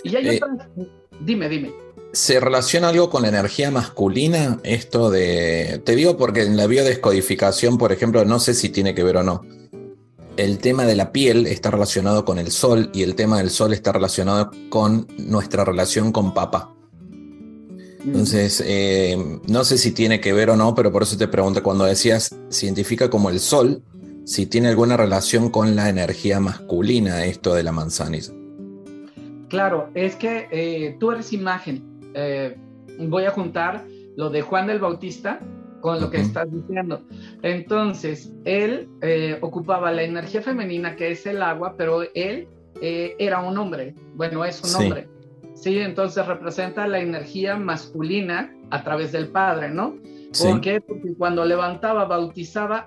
[0.03, 0.41] Y hay eh,
[1.21, 1.86] Dime, dime.
[2.17, 4.59] ¿Se relaciona algo con la energía masculina?
[4.63, 5.83] Esto de.
[5.85, 9.23] Te digo porque en la biodescodificación, por ejemplo, no sé si tiene que ver o
[9.23, 9.43] no.
[10.39, 13.75] El tema de la piel está relacionado con el sol y el tema del sol
[13.75, 16.75] está relacionado con nuestra relación con papá.
[18.03, 21.63] Entonces, eh, no sé si tiene que ver o no, pero por eso te pregunto,
[21.63, 23.83] cuando decías científica como el sol,
[24.25, 28.33] si tiene alguna relación con la energía masculina esto de la manzanilla.
[29.51, 31.96] Claro, es que eh, tú eres imagen.
[32.17, 32.57] Eh,
[32.99, 33.85] voy a juntar
[34.17, 35.41] lo de Juan del Bautista
[35.81, 37.03] con lo que estás diciendo.
[37.43, 42.49] Entonces, él eh, ocupaba la energía femenina, que es el agua, pero él
[42.81, 43.95] era un hombre.
[44.15, 45.09] Bueno, es un hombre.
[45.55, 49.97] Sí, entonces representa la energía masculina a través del Padre, ¿no?
[50.43, 50.81] ¿Por qué?
[50.81, 52.87] Porque cuando levantaba, bautizaba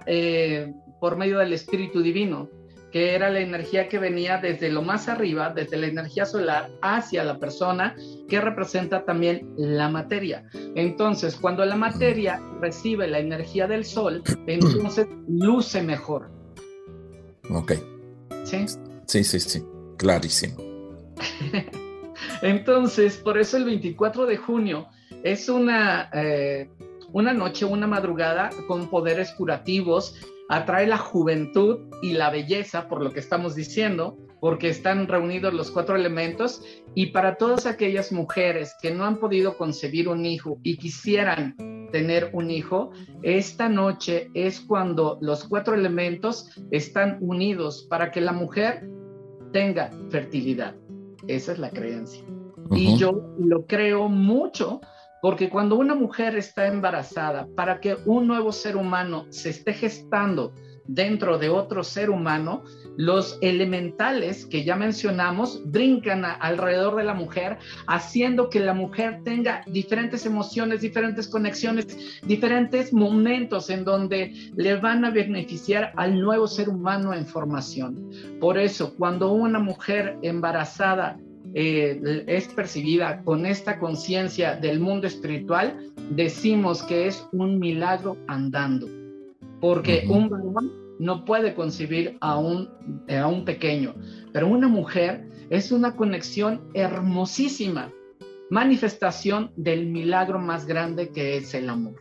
[0.99, 2.49] por medio del Espíritu Divino
[2.91, 7.23] que era la energía que venía desde lo más arriba, desde la energía solar, hacia
[7.23, 7.95] la persona,
[8.27, 10.49] que representa también la materia.
[10.75, 16.31] Entonces, cuando la materia recibe la energía del sol, entonces luce mejor.
[17.51, 17.73] Ok.
[18.43, 18.65] ¿Sí?
[19.05, 19.63] Sí, sí, sí,
[19.97, 20.57] clarísimo.
[22.41, 24.87] entonces, por eso el 24 de junio
[25.23, 26.69] es una, eh,
[27.11, 30.15] una noche, una madrugada con poderes curativos
[30.49, 35.71] atrae la juventud y la belleza, por lo que estamos diciendo, porque están reunidos los
[35.71, 36.63] cuatro elementos,
[36.95, 41.55] y para todas aquellas mujeres que no han podido concebir un hijo y quisieran
[41.91, 48.31] tener un hijo, esta noche es cuando los cuatro elementos están unidos para que la
[48.31, 48.87] mujer
[49.51, 50.75] tenga fertilidad.
[51.27, 52.23] Esa es la creencia.
[52.71, 54.79] Y yo lo creo mucho
[55.21, 60.53] porque cuando una mujer está embarazada, para que un nuevo ser humano se esté gestando
[60.89, 62.63] dentro de otro ser humano,
[62.97, 69.61] los elementales que ya mencionamos brincan alrededor de la mujer, haciendo que la mujer tenga
[69.67, 76.69] diferentes emociones, diferentes conexiones, diferentes momentos en donde le van a beneficiar al nuevo ser
[76.69, 78.09] humano en formación.
[78.39, 81.19] Por eso, cuando una mujer embarazada
[81.53, 88.87] eh, es percibida con esta conciencia del mundo espiritual, decimos que es un milagro andando,
[89.59, 92.69] porque un varón no puede concebir a un,
[93.09, 93.95] a un pequeño,
[94.33, 97.91] pero una mujer es una conexión hermosísima,
[98.49, 101.95] manifestación del milagro más grande que es el amor.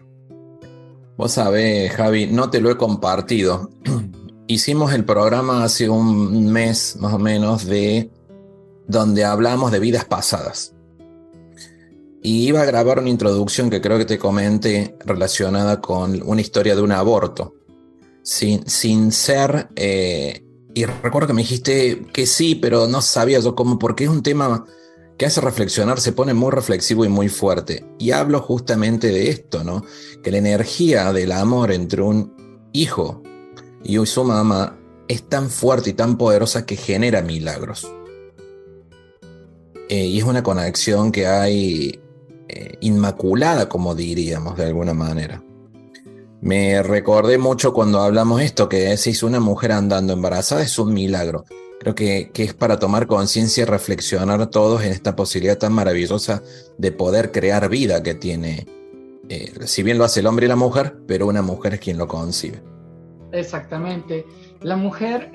[1.16, 3.70] Vos sabés, Javi, no te lo he compartido.
[4.46, 8.10] Hicimos el programa hace un mes más o menos de
[8.88, 10.74] donde hablamos de vidas pasadas.
[12.20, 16.74] Y iba a grabar una introducción que creo que te comenté relacionada con una historia
[16.74, 17.54] de un aborto.
[18.22, 19.68] Sin, sin ser...
[19.76, 24.10] Eh, y recuerdo que me dijiste que sí, pero no sabía yo cómo, porque es
[24.10, 24.64] un tema
[25.16, 27.84] que hace reflexionar, se pone muy reflexivo y muy fuerte.
[27.98, 29.84] Y hablo justamente de esto, ¿no?
[30.22, 33.22] Que la energía del amor entre un hijo
[33.82, 37.90] y su mamá es tan fuerte y tan poderosa que genera milagros.
[39.88, 41.98] Eh, y es una conexión que hay
[42.48, 45.42] eh, inmaculada, como diríamos de alguna manera.
[46.40, 51.44] Me recordé mucho cuando hablamos esto, que decís una mujer andando embarazada es un milagro.
[51.80, 56.42] Creo que, es para tomar conciencia y reflexionar todos en esta posibilidad tan maravillosa
[56.76, 58.66] de poder crear vida que tiene,
[59.28, 61.96] eh, si bien lo hace el hombre y la mujer, pero una mujer es quien
[61.96, 62.60] lo concibe.
[63.32, 64.26] Exactamente.
[64.60, 65.30] La mujer,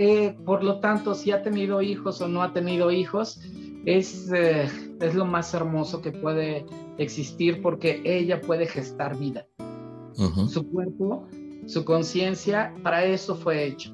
[0.46, 3.40] por lo tanto, si ha tenido hijos o no ha tenido hijos,
[3.86, 4.68] es, eh,
[5.00, 6.66] es lo más hermoso que puede
[6.98, 9.46] existir porque ella puede gestar vida.
[10.48, 11.28] Su cuerpo,
[11.66, 13.92] su conciencia, para eso fue hecho.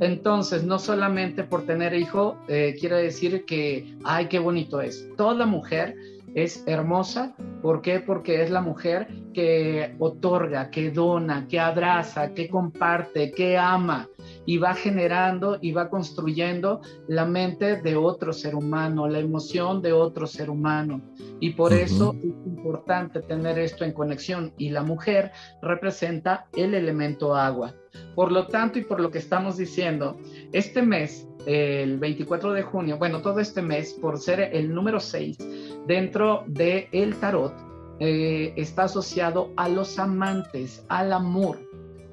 [0.00, 5.08] Entonces, no solamente por tener hijo eh, quiere decir que, ay, qué bonito es.
[5.16, 5.94] Toda mujer
[6.34, 7.34] es hermosa.
[7.62, 8.00] ¿Por qué?
[8.00, 14.08] Porque es la mujer que otorga, que dona, que abraza, que comparte, que ama
[14.46, 19.92] y va generando y va construyendo la mente de otro ser humano, la emoción de
[19.92, 21.02] otro ser humano.
[21.40, 24.52] Y por eso es importante tener esto en conexión.
[24.58, 27.74] Y la mujer representa el elemento agua.
[28.14, 30.16] Por lo tanto, y por lo que estamos diciendo,
[30.52, 35.38] este mes, el 24 de junio, bueno, todo este mes, por ser el número 6
[35.86, 37.54] dentro del el tarot,
[38.00, 41.58] eh, está asociado a los amantes, al amor.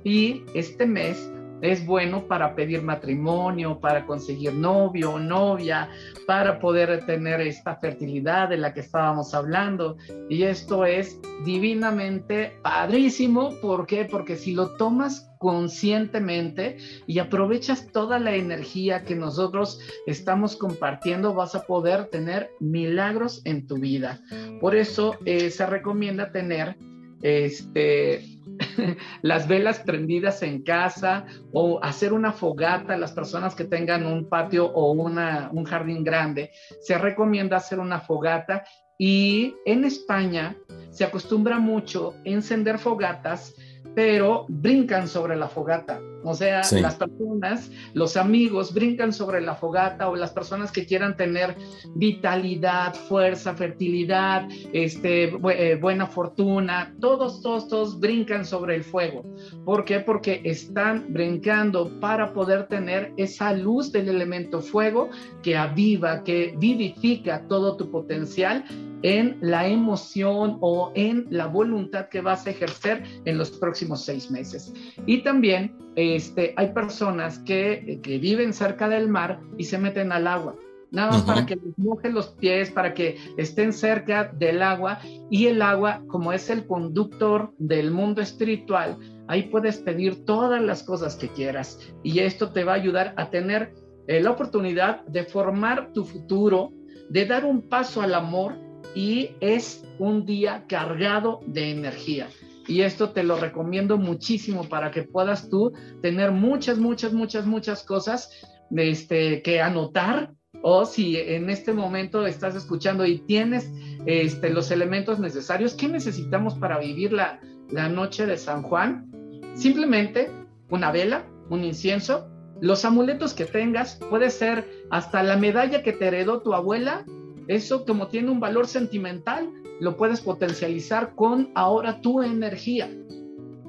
[0.05, 1.29] Y este mes
[1.65, 5.89] es bueno para pedir matrimonio, para conseguir novio o novia,
[6.27, 9.97] para poder tener esta fertilidad de la que estábamos hablando.
[10.29, 13.51] Y esto es divinamente padrísimo.
[13.61, 14.05] ¿Por qué?
[14.05, 21.55] Porque si lo tomas conscientemente y aprovechas toda la energía que nosotros estamos compartiendo, vas
[21.55, 24.21] a poder tener milagros en tu vida.
[24.61, 26.77] Por eso eh, se recomienda tener
[27.21, 28.34] este
[29.21, 34.65] las velas prendidas en casa o hacer una fogata, las personas que tengan un patio
[34.65, 36.51] o una, un jardín grande,
[36.81, 38.63] se recomienda hacer una fogata
[38.97, 40.55] y en España
[40.89, 43.53] se acostumbra mucho encender fogatas,
[43.93, 45.99] pero brincan sobre la fogata.
[46.25, 51.15] O sea, las personas, los amigos brincan sobre la fogata o las personas que quieran
[51.15, 51.55] tener
[51.95, 59.23] vitalidad, fuerza, fertilidad, este, eh, buena fortuna, todos, todos, todos brincan sobre el fuego.
[59.63, 59.99] ¿Por qué?
[59.99, 65.09] Porque están brincando para poder tener esa luz del elemento fuego
[65.43, 68.65] que aviva, que vivifica todo tu potencial
[69.03, 74.31] en la emoción o en la voluntad que vas a ejercer en los próximos seis
[74.31, 74.73] meses.
[75.05, 80.55] Y también este, hay personas que, viven cerca del mar y se meten al agua.
[80.91, 84.99] Nada más para que les mojen los pies, para que estén cerca del agua.
[85.29, 90.83] Y el agua, como es el conductor del mundo espiritual, ahí puedes pedir todas las
[90.83, 91.79] cosas que quieras.
[92.03, 93.73] Y esto te va a ayudar a tener
[94.07, 96.71] eh, la oportunidad de formar tu futuro,
[97.09, 98.55] de dar un paso al amor
[98.93, 102.29] y es un día cargado de energía.
[102.67, 107.83] Y esto te lo recomiendo muchísimo para que puedas tú tener muchas, muchas, muchas, muchas
[107.83, 108.29] cosas
[108.75, 113.71] este, que anotar o si en este momento estás escuchando y tienes
[114.07, 117.39] este, los elementos necesarios, ¿qué necesitamos para vivir la,
[117.69, 119.11] la noche de San Juan?
[119.53, 120.31] Simplemente
[120.69, 122.27] una vela, un incienso,
[122.61, 127.05] los amuletos que tengas, puede ser hasta la medalla que te heredó tu abuela,
[127.47, 132.89] eso como tiene un valor sentimental, lo puedes potencializar con ahora tu energía.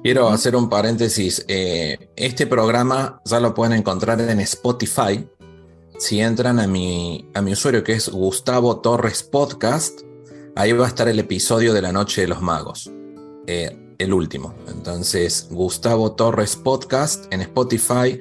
[0.03, 1.43] Quiero hacer un paréntesis.
[1.47, 5.27] Eh, este programa ya lo pueden encontrar en Spotify.
[5.97, 10.01] Si entran a mi, a mi usuario que es Gustavo Torres Podcast,
[10.55, 12.91] ahí va a estar el episodio de la Noche de los Magos.
[13.47, 14.53] Eh, el último.
[14.67, 18.19] Entonces, Gustavo Torres Podcast en Spotify,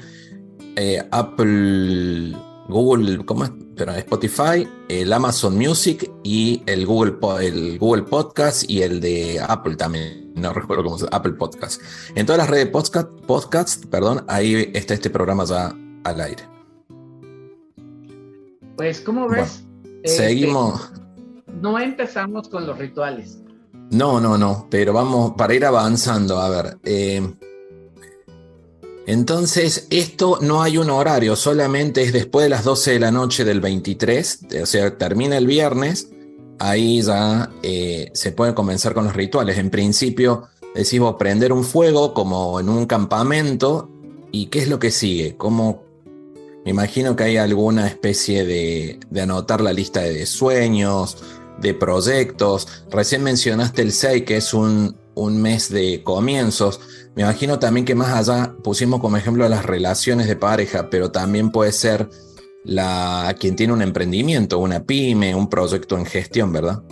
[0.77, 2.35] eh, Apple,
[2.69, 3.51] Google, ¿cómo es?
[3.77, 9.77] pero Spotify, el Amazon Music y el Google, el Google Podcast y el de Apple
[9.77, 10.33] también.
[10.35, 11.83] No recuerdo cómo se llama, Apple Podcast.
[12.15, 16.43] En todas las redes de podcast, podcast, perdón, ahí está este programa ya al aire.
[18.77, 19.65] Pues, ¿cómo ves?
[20.03, 20.91] Este, seguimos.
[21.61, 23.39] No empezamos con los rituales.
[23.91, 26.39] No, no, no, pero vamos para ir avanzando.
[26.39, 27.35] A ver, eh,
[29.07, 33.45] entonces, esto no hay un horario, solamente es después de las 12 de la noche
[33.45, 36.09] del 23, o sea, termina el viernes,
[36.59, 39.59] ahí ya eh, se puede comenzar con los rituales.
[39.59, 43.89] En principio, decimos prender un fuego como en un campamento,
[44.33, 45.37] ¿y qué es lo que sigue?
[45.37, 45.85] Como
[46.65, 51.19] me imagino que hay alguna especie de, de anotar la lista de sueños,
[51.61, 52.67] de proyectos.
[52.91, 56.81] Recién mencionaste el 6, que es un, un mes de comienzos.
[57.17, 61.51] Me imagino también que más allá pusimos como ejemplo las relaciones de pareja, pero también
[61.51, 62.11] puede ser
[62.63, 66.83] la quien tiene un emprendimiento, una pyme, un proyecto en gestión, ¿verdad?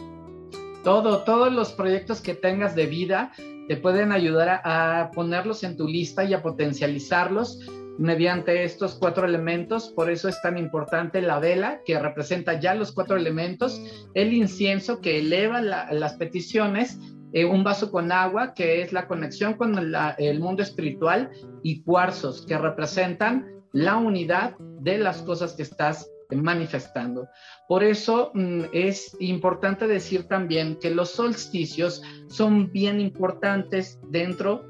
[0.83, 3.33] Todo, todos los proyectos que tengas de vida
[3.69, 7.61] te pueden ayudar a, ponerlos en tu lista y a potencializarlos
[7.99, 9.91] mediante estos cuatro elementos.
[9.91, 13.79] Por eso es tan importante la vela, que representa ya los cuatro elementos,
[14.15, 16.99] el incienso, que eleva las peticiones,
[17.35, 19.77] eh, un vaso con agua, que es la conexión con
[20.19, 21.31] el mundo espiritual,
[21.63, 27.29] y cuarzos, que representan la unidad de las cosas que estás manifestando.
[27.69, 34.65] Por eso mm, es importante decir también que los solsticios son bien importantes dentro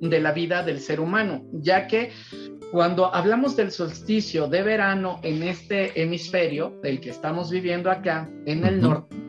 [0.00, 2.10] de la vida del ser humano, ya que
[2.70, 8.64] cuando hablamos del solsticio de verano en este hemisferio, del que estamos viviendo acá en
[8.64, 9.19] el norte,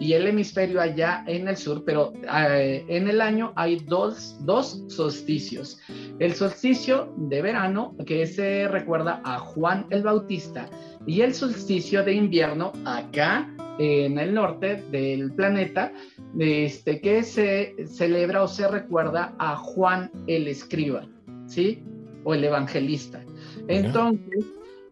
[0.00, 2.12] y el hemisferio allá en el sur, pero
[2.50, 5.78] eh, en el año hay dos, dos solsticios.
[6.18, 10.68] El solsticio de verano, que se recuerda a Juan el Bautista,
[11.06, 13.48] y el solsticio de invierno acá
[13.78, 15.92] en el norte del planeta,
[16.38, 21.06] este, que se celebra o se recuerda a Juan el Escriba,
[21.46, 21.82] ¿sí?
[22.24, 23.22] O el Evangelista.
[23.68, 24.44] Entonces,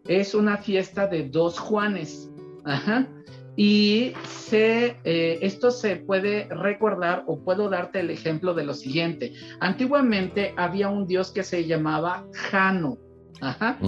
[0.07, 2.31] es una fiesta de dos Juanes.
[2.65, 3.09] Ajá.
[3.57, 9.33] Y se, eh, esto se puede recordar o puedo darte el ejemplo de lo siguiente.
[9.61, 12.99] Antiguamente había un dios que se llamaba Jano.
[13.41, 13.79] Ajá.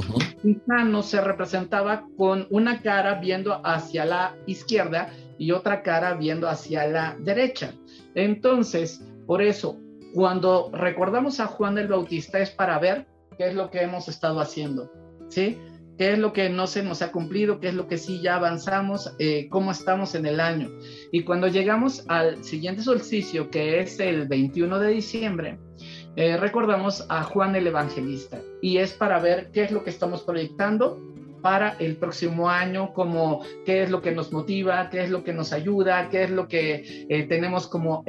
[0.43, 6.49] Y Jano se representaba con una cara viendo hacia la izquierda y otra cara viendo
[6.49, 7.75] hacia la derecha.
[8.15, 9.79] Entonces, por eso,
[10.15, 13.07] cuando recordamos a Juan el Bautista es para ver
[13.37, 14.91] qué es lo que hemos estado haciendo.
[15.29, 15.59] ¿Sí?
[15.99, 18.37] Qué es lo que no se nos ha cumplido, qué es lo que sí ya
[18.37, 20.71] avanzamos, eh, cómo estamos en el año.
[21.11, 25.59] Y cuando llegamos al siguiente solsticio, que es el 21 de diciembre,
[26.15, 28.41] eh, recordamos a Juan el Evangelista.
[28.63, 31.03] Y es para ver qué es lo que estamos proyectando
[31.43, 35.33] para el próximo año, como qué es lo que nos motiva, qué es lo que
[35.33, 38.05] nos ayuda, qué es lo que eh, tenemos como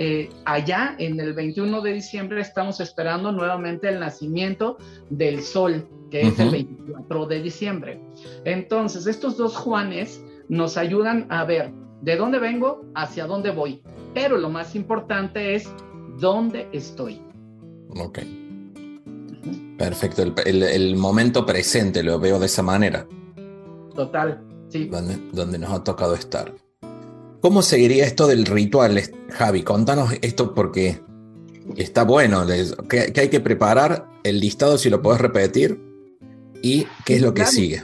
[0.45, 4.77] allá en el 21 de diciembre estamos esperando nuevamente el nacimiento
[5.11, 8.01] del sol, que es el 24 de diciembre.
[8.45, 13.81] Entonces, estos dos Juanes nos ayudan a ver de dónde vengo, hacia dónde voy,
[14.13, 15.69] pero lo más importante es
[16.17, 17.21] dónde estoy.
[17.89, 18.19] Ok.
[19.77, 23.07] Perfecto, el, momento presente lo veo de esa manera.
[23.95, 24.89] Total, sí.
[25.31, 26.53] Donde, nos ha tocado estar.
[27.41, 29.63] ¿Cómo seguiría esto del ritual, Javi?
[29.63, 30.99] Contanos esto porque
[31.77, 32.45] está bueno.
[32.89, 34.09] ¿Qué, hay que preparar?
[34.23, 35.88] El listado, si lo puedes repetir.
[36.61, 37.83] ¿Y qué es lo que sigue?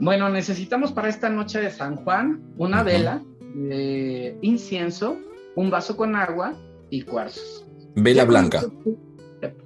[0.00, 3.22] Bueno, necesitamos para esta noche de San Juan una vela,
[4.42, 5.16] incienso,
[5.54, 6.54] un vaso con agua
[6.90, 7.64] y cuarzos.
[7.94, 8.62] Vela blanca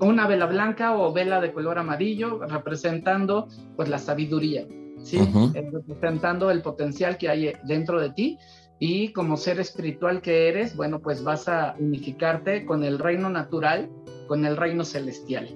[0.00, 4.66] una vela blanca o vela de color amarillo representando pues la sabiduría,
[5.02, 5.18] ¿sí?
[5.54, 8.38] Eh, representando el potencial que hay dentro de ti
[8.78, 13.90] y como ser espiritual que eres, bueno, pues vas a unificarte con el reino natural,
[14.28, 15.48] con el reino celestial.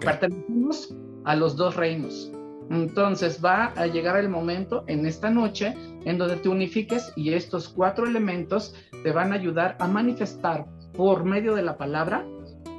[0.00, 0.94] Pertenecemos
[1.24, 2.30] a los dos reinos.
[2.70, 7.68] Entonces va a llegar el momento en esta noche en donde te unifiques y estos
[7.68, 12.24] cuatro elementos te van a ayudar a manifestar por medio de la palabra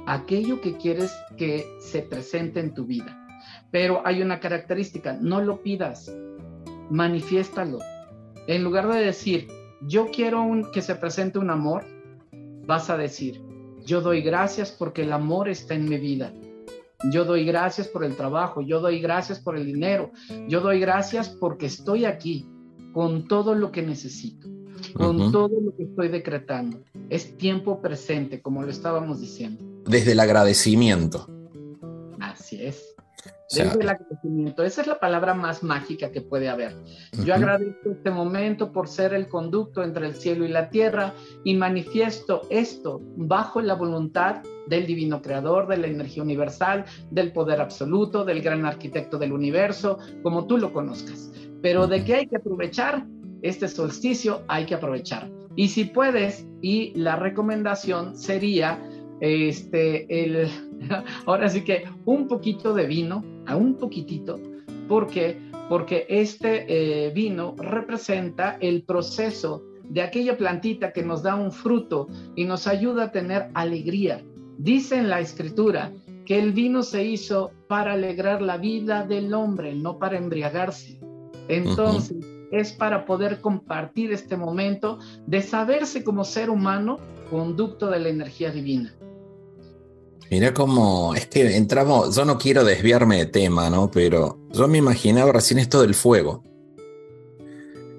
[0.06, 3.16] aquello que quieres que se presente en tu vida.
[3.70, 6.12] Pero hay una característica, no lo pidas,
[6.90, 7.78] manifiéstalo.
[8.46, 9.48] En lugar de decir,
[9.82, 11.84] yo quiero que se presente un amor,
[12.66, 13.42] vas a decir,
[13.84, 16.32] yo doy gracias porque el amor está en mi vida.
[17.12, 20.12] Yo doy gracias por el trabajo, yo doy gracias por el dinero,
[20.48, 22.48] yo doy gracias porque estoy aquí
[22.92, 24.48] con todo lo que necesito,
[24.94, 26.82] con todo lo que estoy decretando.
[27.10, 31.28] Es tiempo presente, como lo estábamos diciendo desde el agradecimiento.
[32.20, 32.95] Así es.
[33.48, 34.64] Desde el agradecimiento.
[34.64, 36.74] Esa es la palabra más mágica que puede haber.
[37.24, 41.54] Yo agradezco este momento por ser el conducto entre el cielo y la tierra y
[41.54, 48.24] manifiesto esto bajo la voluntad del divino creador, de la energía universal, del poder absoluto,
[48.24, 51.30] del gran arquitecto del universo, como tú lo conozcas.
[51.62, 53.06] Pero de qué hay que aprovechar
[53.42, 55.30] este solsticio, hay que aprovechar.
[55.54, 58.78] Y si puedes, y la recomendación sería
[59.20, 60.48] este, el,
[61.26, 64.40] ahora sí que un poquito de vino, a un poquitito,
[64.88, 65.38] porque
[65.68, 72.08] porque este eh, vino representa el proceso de aquella plantita que nos da un fruto
[72.34, 74.22] y nos ayuda a tener alegría.
[74.58, 75.92] Dice en la escritura
[76.24, 80.98] que el vino se hizo para alegrar la vida del hombre, no para embriagarse.
[81.48, 82.16] Entonces,
[82.50, 86.98] es para poder compartir este momento de saberse como ser humano
[87.30, 88.94] conducto de la energía divina.
[90.30, 93.90] Mira cómo, es que entramos, yo no quiero desviarme de tema, ¿no?
[93.90, 96.42] Pero yo me imaginaba recién esto del fuego,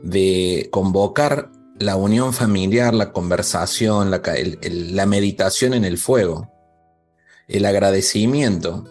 [0.03, 4.21] de convocar la unión familiar, la conversación, la,
[4.61, 6.51] la meditación en el fuego,
[7.47, 8.83] el agradecimiento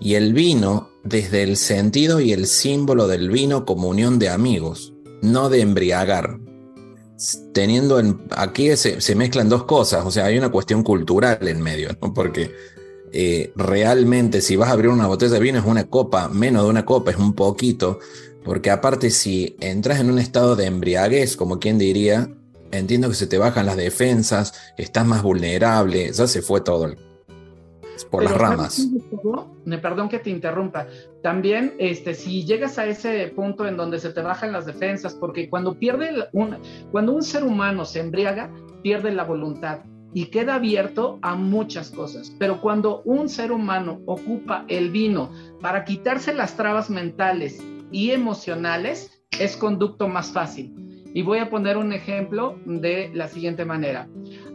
[0.00, 4.94] y el vino desde el sentido y el símbolo del vino como unión de amigos,
[5.20, 6.38] no de embriagar
[7.52, 11.90] teniendo en, aquí se, mezclan dos cosas, o sea, hay una cuestión cultural en medio,
[12.00, 12.14] ¿no?
[12.14, 12.54] Porque
[13.12, 16.70] eh, realmente si vas a abrir una botella de vino es una copa, menos de
[16.70, 17.98] una copa, es un poquito,
[18.44, 22.30] porque aparte si entras en un estado de embriaguez, como quien diría,
[22.70, 27.07] entiendo que se te bajan las defensas, estás más vulnerable, ya se fue todo el
[28.04, 28.88] por las ramas.
[29.64, 30.86] Me perdón que te interrumpa.
[31.22, 35.48] También, este, si llegas a ese punto en donde se te bajan las defensas, porque
[35.48, 36.56] cuando pierde un,
[36.90, 38.50] cuando un ser humano se embriaga,
[38.82, 39.80] pierde la voluntad
[40.14, 42.34] y queda abierto a muchas cosas.
[42.38, 45.30] Pero cuando un ser humano ocupa el vino
[45.60, 50.74] para quitarse las trabas mentales y emocionales, es conducto más fácil.
[51.14, 54.08] Y voy a poner un ejemplo de la siguiente manera.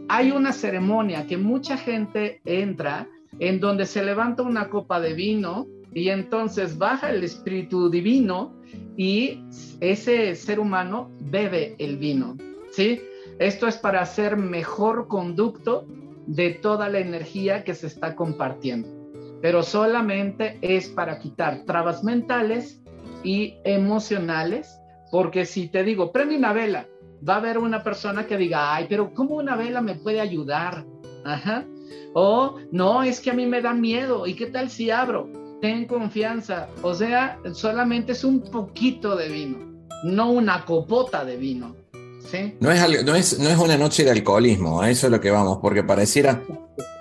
[0.08, 3.08] Hay una ceremonia que mucha gente entra
[3.38, 8.54] en donde se levanta una copa de vino y entonces baja el espíritu divino
[8.96, 9.44] y
[9.80, 12.36] ese ser humano bebe el vino,
[12.72, 13.00] ¿sí?
[13.38, 15.86] Esto es para hacer mejor conducto
[16.26, 18.88] de toda la energía que se está compartiendo,
[19.42, 22.82] pero solamente es para quitar trabas mentales
[23.22, 24.80] y emocionales,
[25.10, 26.86] porque si te digo, prende una vela,
[27.26, 30.84] va a haber una persona que diga, ay, pero ¿cómo una vela me puede ayudar?
[31.24, 31.64] Ajá.
[32.14, 34.26] O no, es que a mí me da miedo.
[34.26, 35.28] ¿Y qué tal si abro?
[35.60, 36.68] Ten confianza.
[36.82, 39.58] O sea, solamente es un poquito de vino,
[40.04, 41.74] no una copota de vino.
[42.30, 42.54] ¿sí?
[42.60, 45.30] No, es, no, es, no es una noche de alcoholismo, a eso es lo que
[45.30, 46.42] vamos, porque pareciera.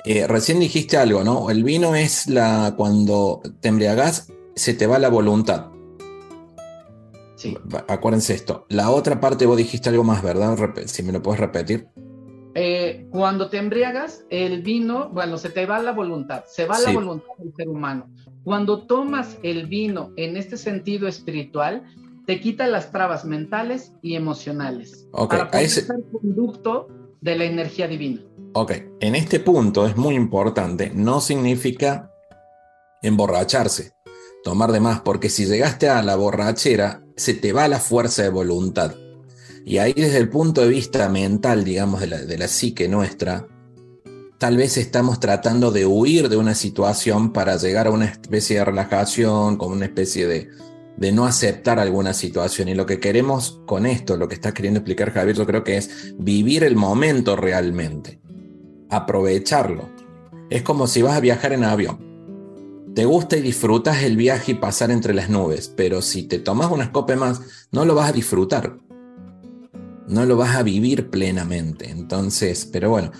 [0.05, 1.49] Eh, recién dijiste algo, ¿no?
[1.49, 2.73] El vino es la.
[2.75, 5.67] Cuando te embriagas, se te va la voluntad.
[7.35, 7.57] Sí.
[7.87, 8.65] Acuérdense esto.
[8.69, 10.57] La otra parte vos dijiste algo más, ¿verdad?
[10.85, 11.87] Si me lo puedes repetir.
[12.55, 16.91] Eh, cuando te embriagas, el vino, bueno, se te va la voluntad, se va la
[16.91, 18.07] voluntad del ser humano.
[18.43, 21.83] Cuando tomas el vino en este sentido espiritual,
[22.27, 26.87] te quita las trabas mentales y emocionales para poder ser conducto
[27.21, 28.21] de la energía divina.
[28.53, 32.11] Ok, en este punto es muy importante, no significa
[33.01, 33.93] emborracharse,
[34.43, 38.29] tomar de más, porque si llegaste a la borrachera, se te va la fuerza de
[38.29, 38.95] voluntad.
[39.65, 43.47] Y ahí desde el punto de vista mental, digamos, de la, de la psique nuestra,
[44.37, 48.65] tal vez estamos tratando de huir de una situación para llegar a una especie de
[48.65, 50.49] relajación, como una especie de,
[50.97, 52.67] de no aceptar alguna situación.
[52.67, 55.77] Y lo que queremos con esto, lo que está queriendo explicar Javier, yo creo que
[55.77, 58.19] es vivir el momento realmente,
[58.89, 59.89] aprovecharlo.
[60.49, 62.13] Es como si vas a viajar en avión.
[62.93, 66.71] Te gusta y disfrutas el viaje y pasar entre las nubes, pero si te tomas
[66.71, 67.41] una copa más,
[67.71, 68.77] no lo vas a disfrutar.
[70.07, 71.89] No lo vas a vivir plenamente.
[71.89, 73.11] Entonces, pero bueno,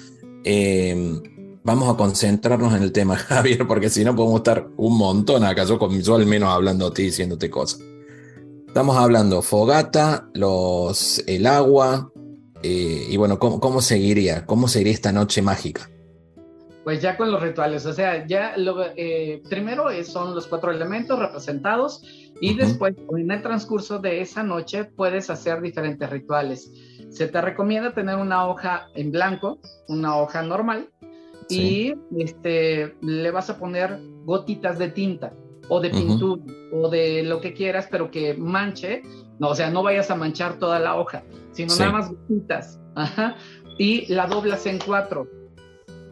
[0.43, 1.21] em,
[1.63, 5.63] vamos a concentrarnos en el tema, Javier, porque si no podemos estar un montón acá,
[5.63, 7.81] yo, yo al menos hablando a ti, diciéndote cosas.
[8.67, 12.11] Estamos hablando fogata, los, el agua,
[12.63, 14.45] eh, y bueno, ¿cómo, ¿cómo, seguiría?
[14.45, 15.89] ¿Cómo seguiría esta noche mágica?
[16.83, 21.17] Pues ya con los rituales, o sea, ya lo, eh, primero son los cuatro elementos
[21.19, 22.01] representados
[22.43, 26.73] y después en el transcurso de esa noche puedes hacer diferentes rituales.
[27.09, 30.89] Se te recomienda tener una hoja en blanco, una hoja normal,
[31.47, 35.33] y este, le vas a poner gotitas de tinta
[35.69, 39.03] o de pintura o de lo que quieras, pero que manche,
[39.39, 41.23] no, o sea, no vayas a manchar toda la hoja,
[41.53, 42.77] sino nada más gotitas.
[43.77, 45.29] Y la doblas en cuatro.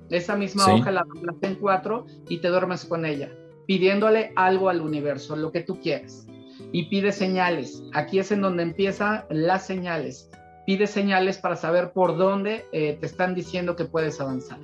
[0.09, 3.29] Esa misma hoja la doblas en cuatro y te duermes con ella,
[3.72, 6.28] pidiéndole algo al universo, lo que tú quieras.
[6.74, 7.82] Y pide señales.
[7.93, 10.30] Aquí es en donde empiezan las señales.
[10.65, 14.59] Pide señales para saber por dónde eh, te están diciendo que puedes avanzar.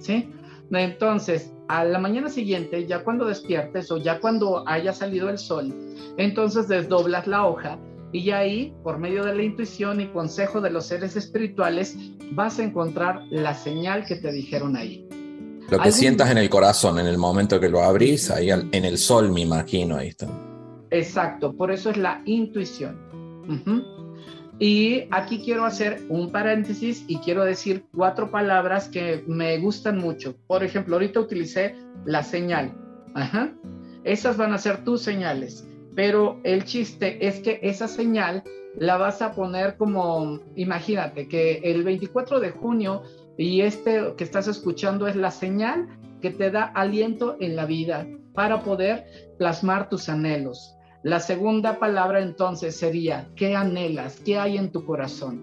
[0.00, 0.28] ¿sí?
[0.72, 5.72] Entonces, a la mañana siguiente, ya cuando despiertes o ya cuando haya salido el sol,
[6.16, 7.78] entonces desdoblas la hoja
[8.10, 11.96] y ahí, por medio de la intuición y consejo de los seres espirituales,
[12.32, 15.06] vas a encontrar la señal que te dijeron ahí.
[15.70, 18.98] Lo que sientas en el corazón, en el momento que lo abrís, ahí en el
[18.98, 20.28] sol, me imagino, ahí está.
[20.90, 22.98] Exacto, por eso es la intuición.
[24.58, 30.34] Y aquí quiero hacer un paréntesis y quiero decir cuatro palabras que me gustan mucho.
[30.46, 32.74] Por ejemplo, ahorita utilicé la señal.
[33.14, 33.52] Ajá.
[34.04, 35.66] Esas van a ser tus señales.
[35.94, 38.44] Pero el chiste es que esa señal
[38.76, 43.02] la vas a poner como, imagínate que el 24 de junio
[43.40, 45.88] y este que estás escuchando es la señal
[46.20, 49.06] que te da aliento en la vida para poder
[49.38, 50.76] plasmar tus anhelos.
[51.02, 54.20] La segunda palabra entonces sería, ¿qué anhelas?
[54.26, 55.42] ¿Qué hay en tu corazón?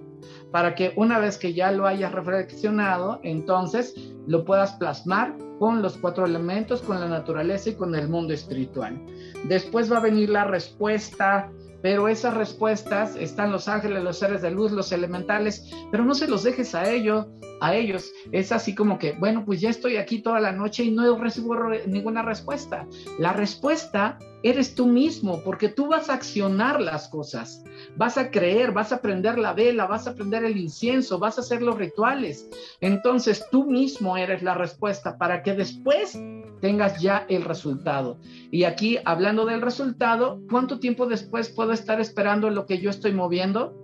[0.52, 3.95] Para que una vez que ya lo hayas reflexionado, entonces
[4.28, 9.04] lo puedas plasmar con los cuatro elementos, con la naturaleza y con el mundo espiritual.
[9.45, 11.52] Después va a venir la respuesta,
[11.82, 16.28] pero esas respuestas están los ángeles, los seres de luz, los elementales, pero no se
[16.28, 17.28] los dejes a ellos,
[17.62, 18.12] a ellos.
[18.32, 21.56] Es así como que, bueno, pues ya estoy aquí toda la noche y no recibo
[21.86, 22.86] ninguna respuesta.
[23.20, 27.64] La respuesta eres tú mismo, porque tú vas a accionar las cosas,
[27.96, 31.42] vas a creer, vas a prender la vela, vas a prender el incienso, vas a
[31.42, 32.50] hacer los rituales.
[32.82, 36.20] Entonces tú mismo eres la respuesta para que después
[36.62, 38.18] tengas ya el resultado.
[38.52, 43.14] Y aquí, hablando del resultado, ¿cuánto tiempo después puedo estar esperando lo que yo estoy
[43.14, 43.76] moviendo?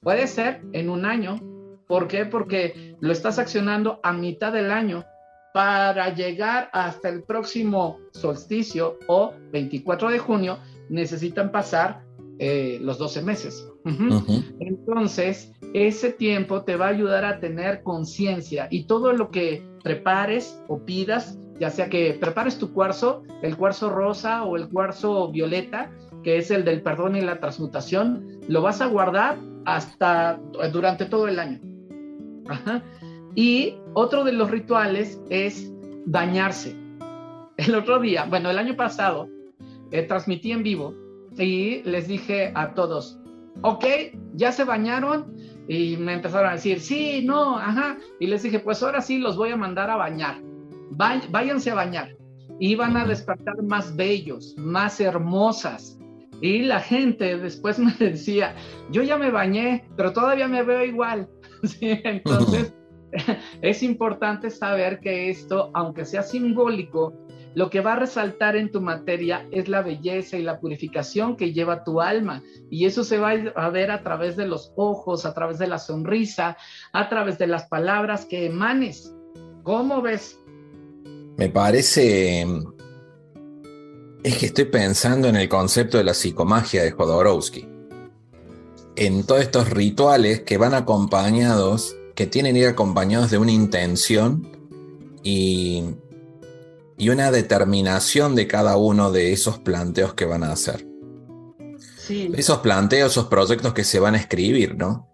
[0.00, 1.40] Puede ser en un año.
[1.86, 2.24] ¿Por qué?
[2.24, 5.04] Porque lo estás accionando a mitad del año
[5.52, 12.02] para llegar hasta el próximo solsticio o 24 de junio, necesitan pasar
[12.38, 13.66] eh, los 12 meses.
[14.60, 20.62] Entonces, ese tiempo te va a ayudar a tener conciencia y todo lo que prepares
[20.68, 25.90] o pidas, ya sea que prepares tu cuarzo, el cuarzo rosa o el cuarzo violeta,
[26.22, 30.40] que es el del perdón y la transmutación, lo vas a guardar hasta
[30.72, 31.60] durante todo el año.
[32.48, 32.82] Ajá.
[33.34, 35.72] Y otro de los rituales es
[36.06, 36.76] bañarse.
[37.56, 39.28] El otro día, bueno, el año pasado,
[39.90, 40.94] eh, transmití en vivo
[41.36, 43.18] y les dije a todos,
[43.62, 43.84] ok,
[44.34, 45.34] ya se bañaron
[45.68, 47.98] y me empezaron a decir, sí, no, ajá.
[48.18, 50.40] Y les dije, pues ahora sí los voy a mandar a bañar.
[50.90, 52.16] váyanse a bañar.
[52.58, 55.98] Y van a despertar más bellos, más hermosas.
[56.40, 58.54] Y la gente después me decía,
[58.90, 61.28] yo ya me bañé, pero todavía me veo igual.
[61.80, 62.74] entonces,
[63.62, 67.14] es importante saber que esto, aunque sea simbólico,
[67.54, 71.52] lo que va a resaltar en tu materia es la belleza y la purificación que
[71.52, 72.42] lleva tu alma.
[72.70, 75.78] Y eso se va a ver a través de los ojos, a través de la
[75.78, 76.56] sonrisa,
[76.92, 79.12] a través de las palabras que emanes.
[79.64, 80.38] ¿Cómo ves?
[81.36, 82.46] Me parece...
[84.22, 87.66] Es que estoy pensando en el concepto de la psicomagia de Jodorowsky.
[88.96, 94.46] En todos estos rituales que van acompañados, que tienen que ir acompañados de una intención
[95.22, 95.82] y,
[96.98, 100.86] y una determinación de cada uno de esos planteos que van a hacer.
[102.10, 105.08] Esos planteos, esos proyectos que se van a escribir, ¿no?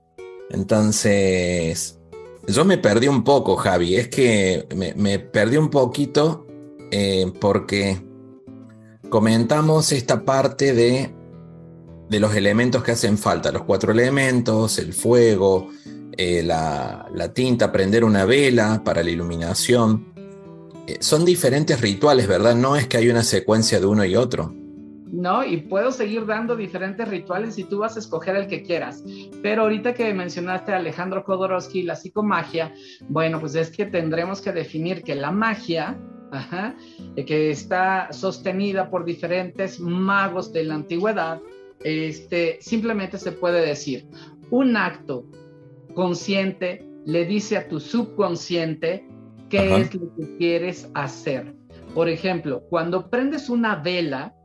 [0.51, 2.01] Entonces,
[2.49, 3.95] yo me perdí un poco, Javi.
[3.95, 6.45] Es que me, perdí un poquito
[6.91, 8.05] eh, porque
[9.11, 11.15] comentamos esta parte de,
[12.11, 15.69] de, los elementos que hacen falta, los cuatro elementos, el fuego,
[16.17, 20.07] eh, la, tinta, prender una vela para la iluminación.
[20.87, 22.55] Eh, son diferentes rituales, ¿verdad?
[22.55, 24.55] No es que hay una secuencia de uno y otro.
[25.13, 25.45] ¿no?
[25.45, 29.05] Y puedo seguir dando diferentes rituales y tú vas a escoger el que quieras.
[29.43, 32.75] Pero ahorita que mencionaste a Alejandro Jodorowsky, la psicomagia,
[33.09, 35.99] bueno, pues es que tendremos que definir que la magia,
[37.15, 41.41] que está sostenida por diferentes magos de la antigüedad,
[41.85, 44.09] este, simplemente se puede decir,
[44.51, 45.25] un acto
[45.97, 49.09] consciente le dice a tu subconsciente
[49.49, 51.57] qué es lo que quieres hacer.
[51.95, 54.37] Por ejemplo, cuando prendes una vela,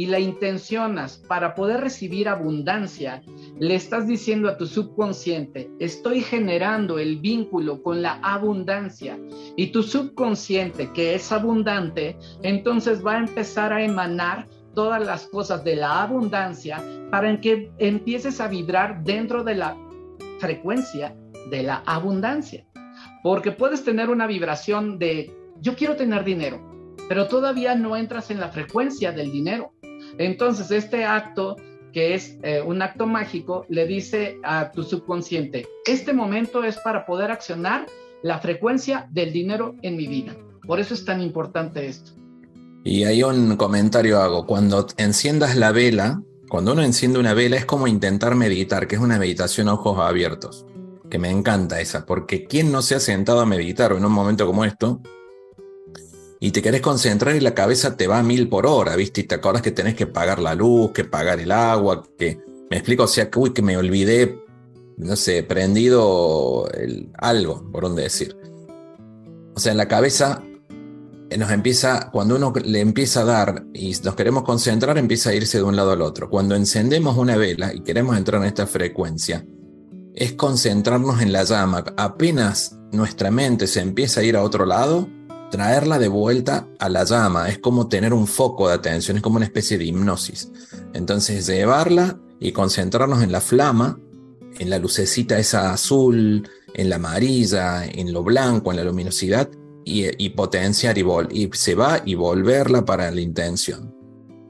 [0.00, 3.22] y la intencionas para poder recibir abundancia,
[3.58, 9.18] le estás diciendo a tu subconsciente, estoy generando el vínculo con la abundancia
[9.56, 15.64] y tu subconsciente que es abundante, entonces va a empezar a emanar todas las cosas
[15.64, 19.76] de la abundancia para que empieces a vibrar dentro de la
[20.40, 21.14] frecuencia
[21.50, 22.66] de la abundancia.
[23.22, 26.60] Porque puedes tener una vibración de yo quiero tener dinero,
[27.08, 29.72] pero todavía no entras en la frecuencia del dinero.
[30.18, 31.56] Entonces, este acto,
[31.92, 37.04] que es eh, un acto mágico, le dice a tu subconsciente, este momento es para
[37.04, 37.86] poder accionar
[38.22, 40.34] la frecuencia del dinero en mi vida.
[40.66, 42.12] Por eso es tan importante esto.
[42.84, 47.64] Y hay un comentario hago, cuando enciendas la vela, cuando uno enciende una vela es
[47.64, 50.66] como intentar meditar, que es una meditación a ojos abiertos,
[51.08, 54.46] que me encanta esa, porque ¿quién no se ha sentado a meditar en un momento
[54.46, 55.00] como esto?
[56.42, 59.20] y te querés concentrar y la cabeza te va a mil por hora, ¿viste?
[59.20, 62.40] Y te acuerdas que tenés que pagar la luz, que pagar el agua, que...
[62.70, 64.42] Me explico, o sea, que, uy, que me olvidé,
[64.96, 66.66] no sé, prendido
[67.18, 68.36] algo, por donde decir.
[69.54, 70.42] O sea, en la cabeza
[71.38, 75.58] nos empieza, cuando uno le empieza a dar y nos queremos concentrar, empieza a irse
[75.58, 76.28] de un lado al otro.
[76.28, 79.44] Cuando encendemos una vela y queremos entrar en esta frecuencia,
[80.14, 81.84] es concentrarnos en la llama.
[81.96, 85.08] Apenas nuestra mente se empieza a ir a otro lado,
[85.50, 87.48] traerla de vuelta a la llama.
[87.48, 90.50] Es como tener un foco de atención, es como una especie de hipnosis.
[90.94, 93.98] Entonces llevarla y concentrarnos en la flama,
[94.58, 99.48] en la lucecita esa azul, en la amarilla, en lo blanco, en la luminosidad,
[99.90, 104.00] y, potenciar y, y se va y volverla para la intención.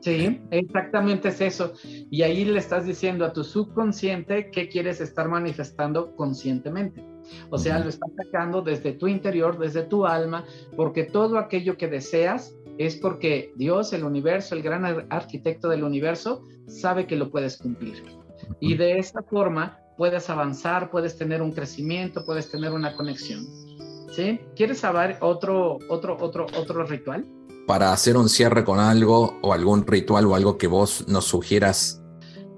[0.01, 1.75] Sí, exactamente es eso.
[2.11, 7.05] Y ahí le estás diciendo a tu subconsciente qué quieres estar manifestando conscientemente.
[7.51, 11.87] O sea, lo estás sacando desde tu interior, desde tu alma, porque todo aquello que
[11.87, 17.59] deseas es porque Dios, el universo, el gran arquitecto del universo, sabe que lo puedes
[17.59, 18.03] cumplir.
[18.59, 23.47] Y de esta forma puedes avanzar, puedes tener un crecimiento, puedes tener una conexión.
[24.11, 24.41] ¿Sí?
[24.57, 27.25] ¿Quieres saber otro, otro, otro, otro ritual?
[27.67, 32.03] Para hacer un cierre con algo o algún ritual o algo que vos nos sugieras.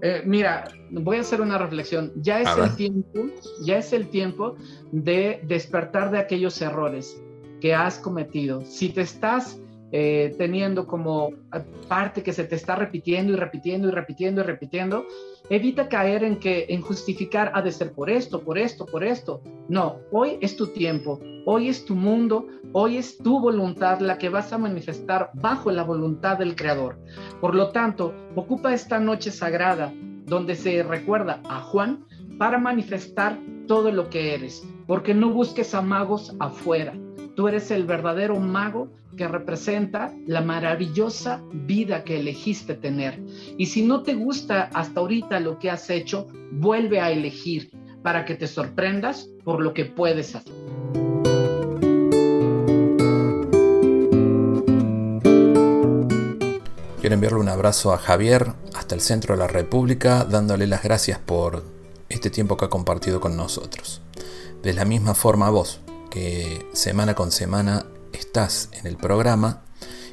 [0.03, 2.13] Eh, mira, voy a hacer una reflexión.
[2.17, 3.21] Ya es el tiempo,
[3.65, 4.57] ya es el tiempo
[4.91, 7.23] de despertar de aquellos errores
[7.61, 8.63] que has cometido.
[8.65, 9.61] Si te estás
[9.93, 11.31] eh, teniendo como
[11.87, 15.07] parte que se te está repitiendo y repitiendo y repitiendo y repitiendo,
[15.53, 19.43] evita caer en que en justificar ha de ser por esto, por esto, por esto.
[19.69, 24.31] No, hoy es tu tiempo, hoy es tu mundo, hoy es tu voluntad la que
[24.31, 26.99] vas a manifestar bajo la voluntad del Creador.
[27.39, 29.93] Por lo tanto, ocupa esta noche sagrada
[30.25, 32.07] donde se recuerda a Juan
[32.39, 36.95] para manifestar todo lo que eres, porque no busques a magos afuera.
[37.35, 43.23] Tú eres el verdadero mago que representa la maravillosa vida que elegiste tener.
[43.57, 47.71] Y si no te gusta hasta ahorita lo que has hecho, vuelve a elegir
[48.03, 50.53] para que te sorprendas por lo que puedes hacer.
[57.01, 61.19] Quiero enviarle un abrazo a Javier hasta el centro de la República, dándole las gracias
[61.19, 61.65] por
[62.11, 64.03] este tiempo que ha compartido con nosotros.
[64.63, 65.81] De la misma forma a vos,
[66.13, 69.63] que semana con semana estás en el programa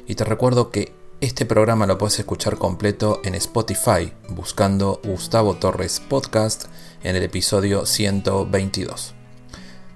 [0.06, 6.00] Y te recuerdo que este programa lo puedes escuchar completo en Spotify buscando Gustavo Torres
[6.00, 6.64] Podcast
[7.02, 9.19] en el episodio 122.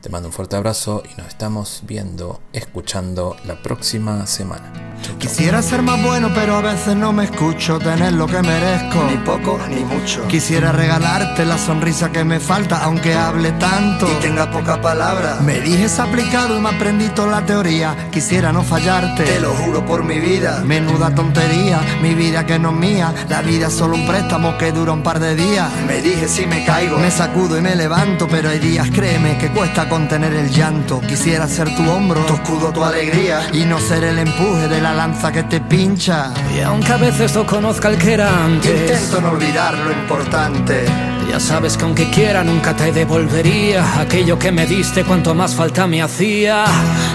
[0.04, 4.70] Te mando un fuerte abrazo y nos estamos viendo, escuchando la próxima semana.
[5.18, 9.04] Quisiera ser más bueno, pero a veces no me escucho tener lo que merezco.
[9.10, 10.26] Ni poco ni mucho.
[10.28, 14.06] Quisiera regalarte la sonrisa que me falta, aunque hable tanto.
[14.10, 15.38] Y tenga poca palabra.
[15.40, 18.08] Me dijes aplicado y me aprendí toda la teoría.
[18.10, 19.24] Quisiera no fallarte.
[19.24, 20.62] Te lo juro por mi vida.
[20.64, 23.14] Menuda tontería, mi vida que no es mía.
[23.28, 25.70] La vida es solo un préstamo que dura un par de días.
[25.86, 26.98] Me dije si me caigo.
[26.98, 31.00] Me sacudo y me levanto, pero hay días, créeme, que cuesta contener el llanto.
[31.02, 33.46] Quisiera ser tu hombro, Tu escudo, tu alegría.
[33.52, 36.32] y no ser el empuje de la lanza que te pincha.
[36.56, 40.84] Y aunque a veces no conozca el que era antes, Intento no olvidar lo importante.
[41.30, 45.86] ya sabes que aunque quiera nunca te devolvería aquello que me diste cuanto más falta
[45.86, 46.64] me hacía.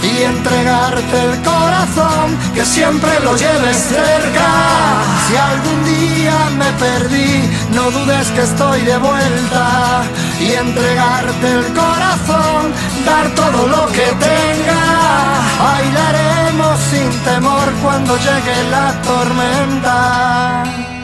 [0.01, 4.47] y entregarte el corazón, que siempre lo lleves cerca.
[5.27, 7.32] Si algún día me perdí,
[7.75, 10.03] no dudes que estoy de vuelta.
[10.39, 12.68] Y entregarte el corazón,
[13.05, 14.82] dar todo lo que tenga.
[15.63, 20.98] Bailaremos sin temor cuando llegue la tormenta.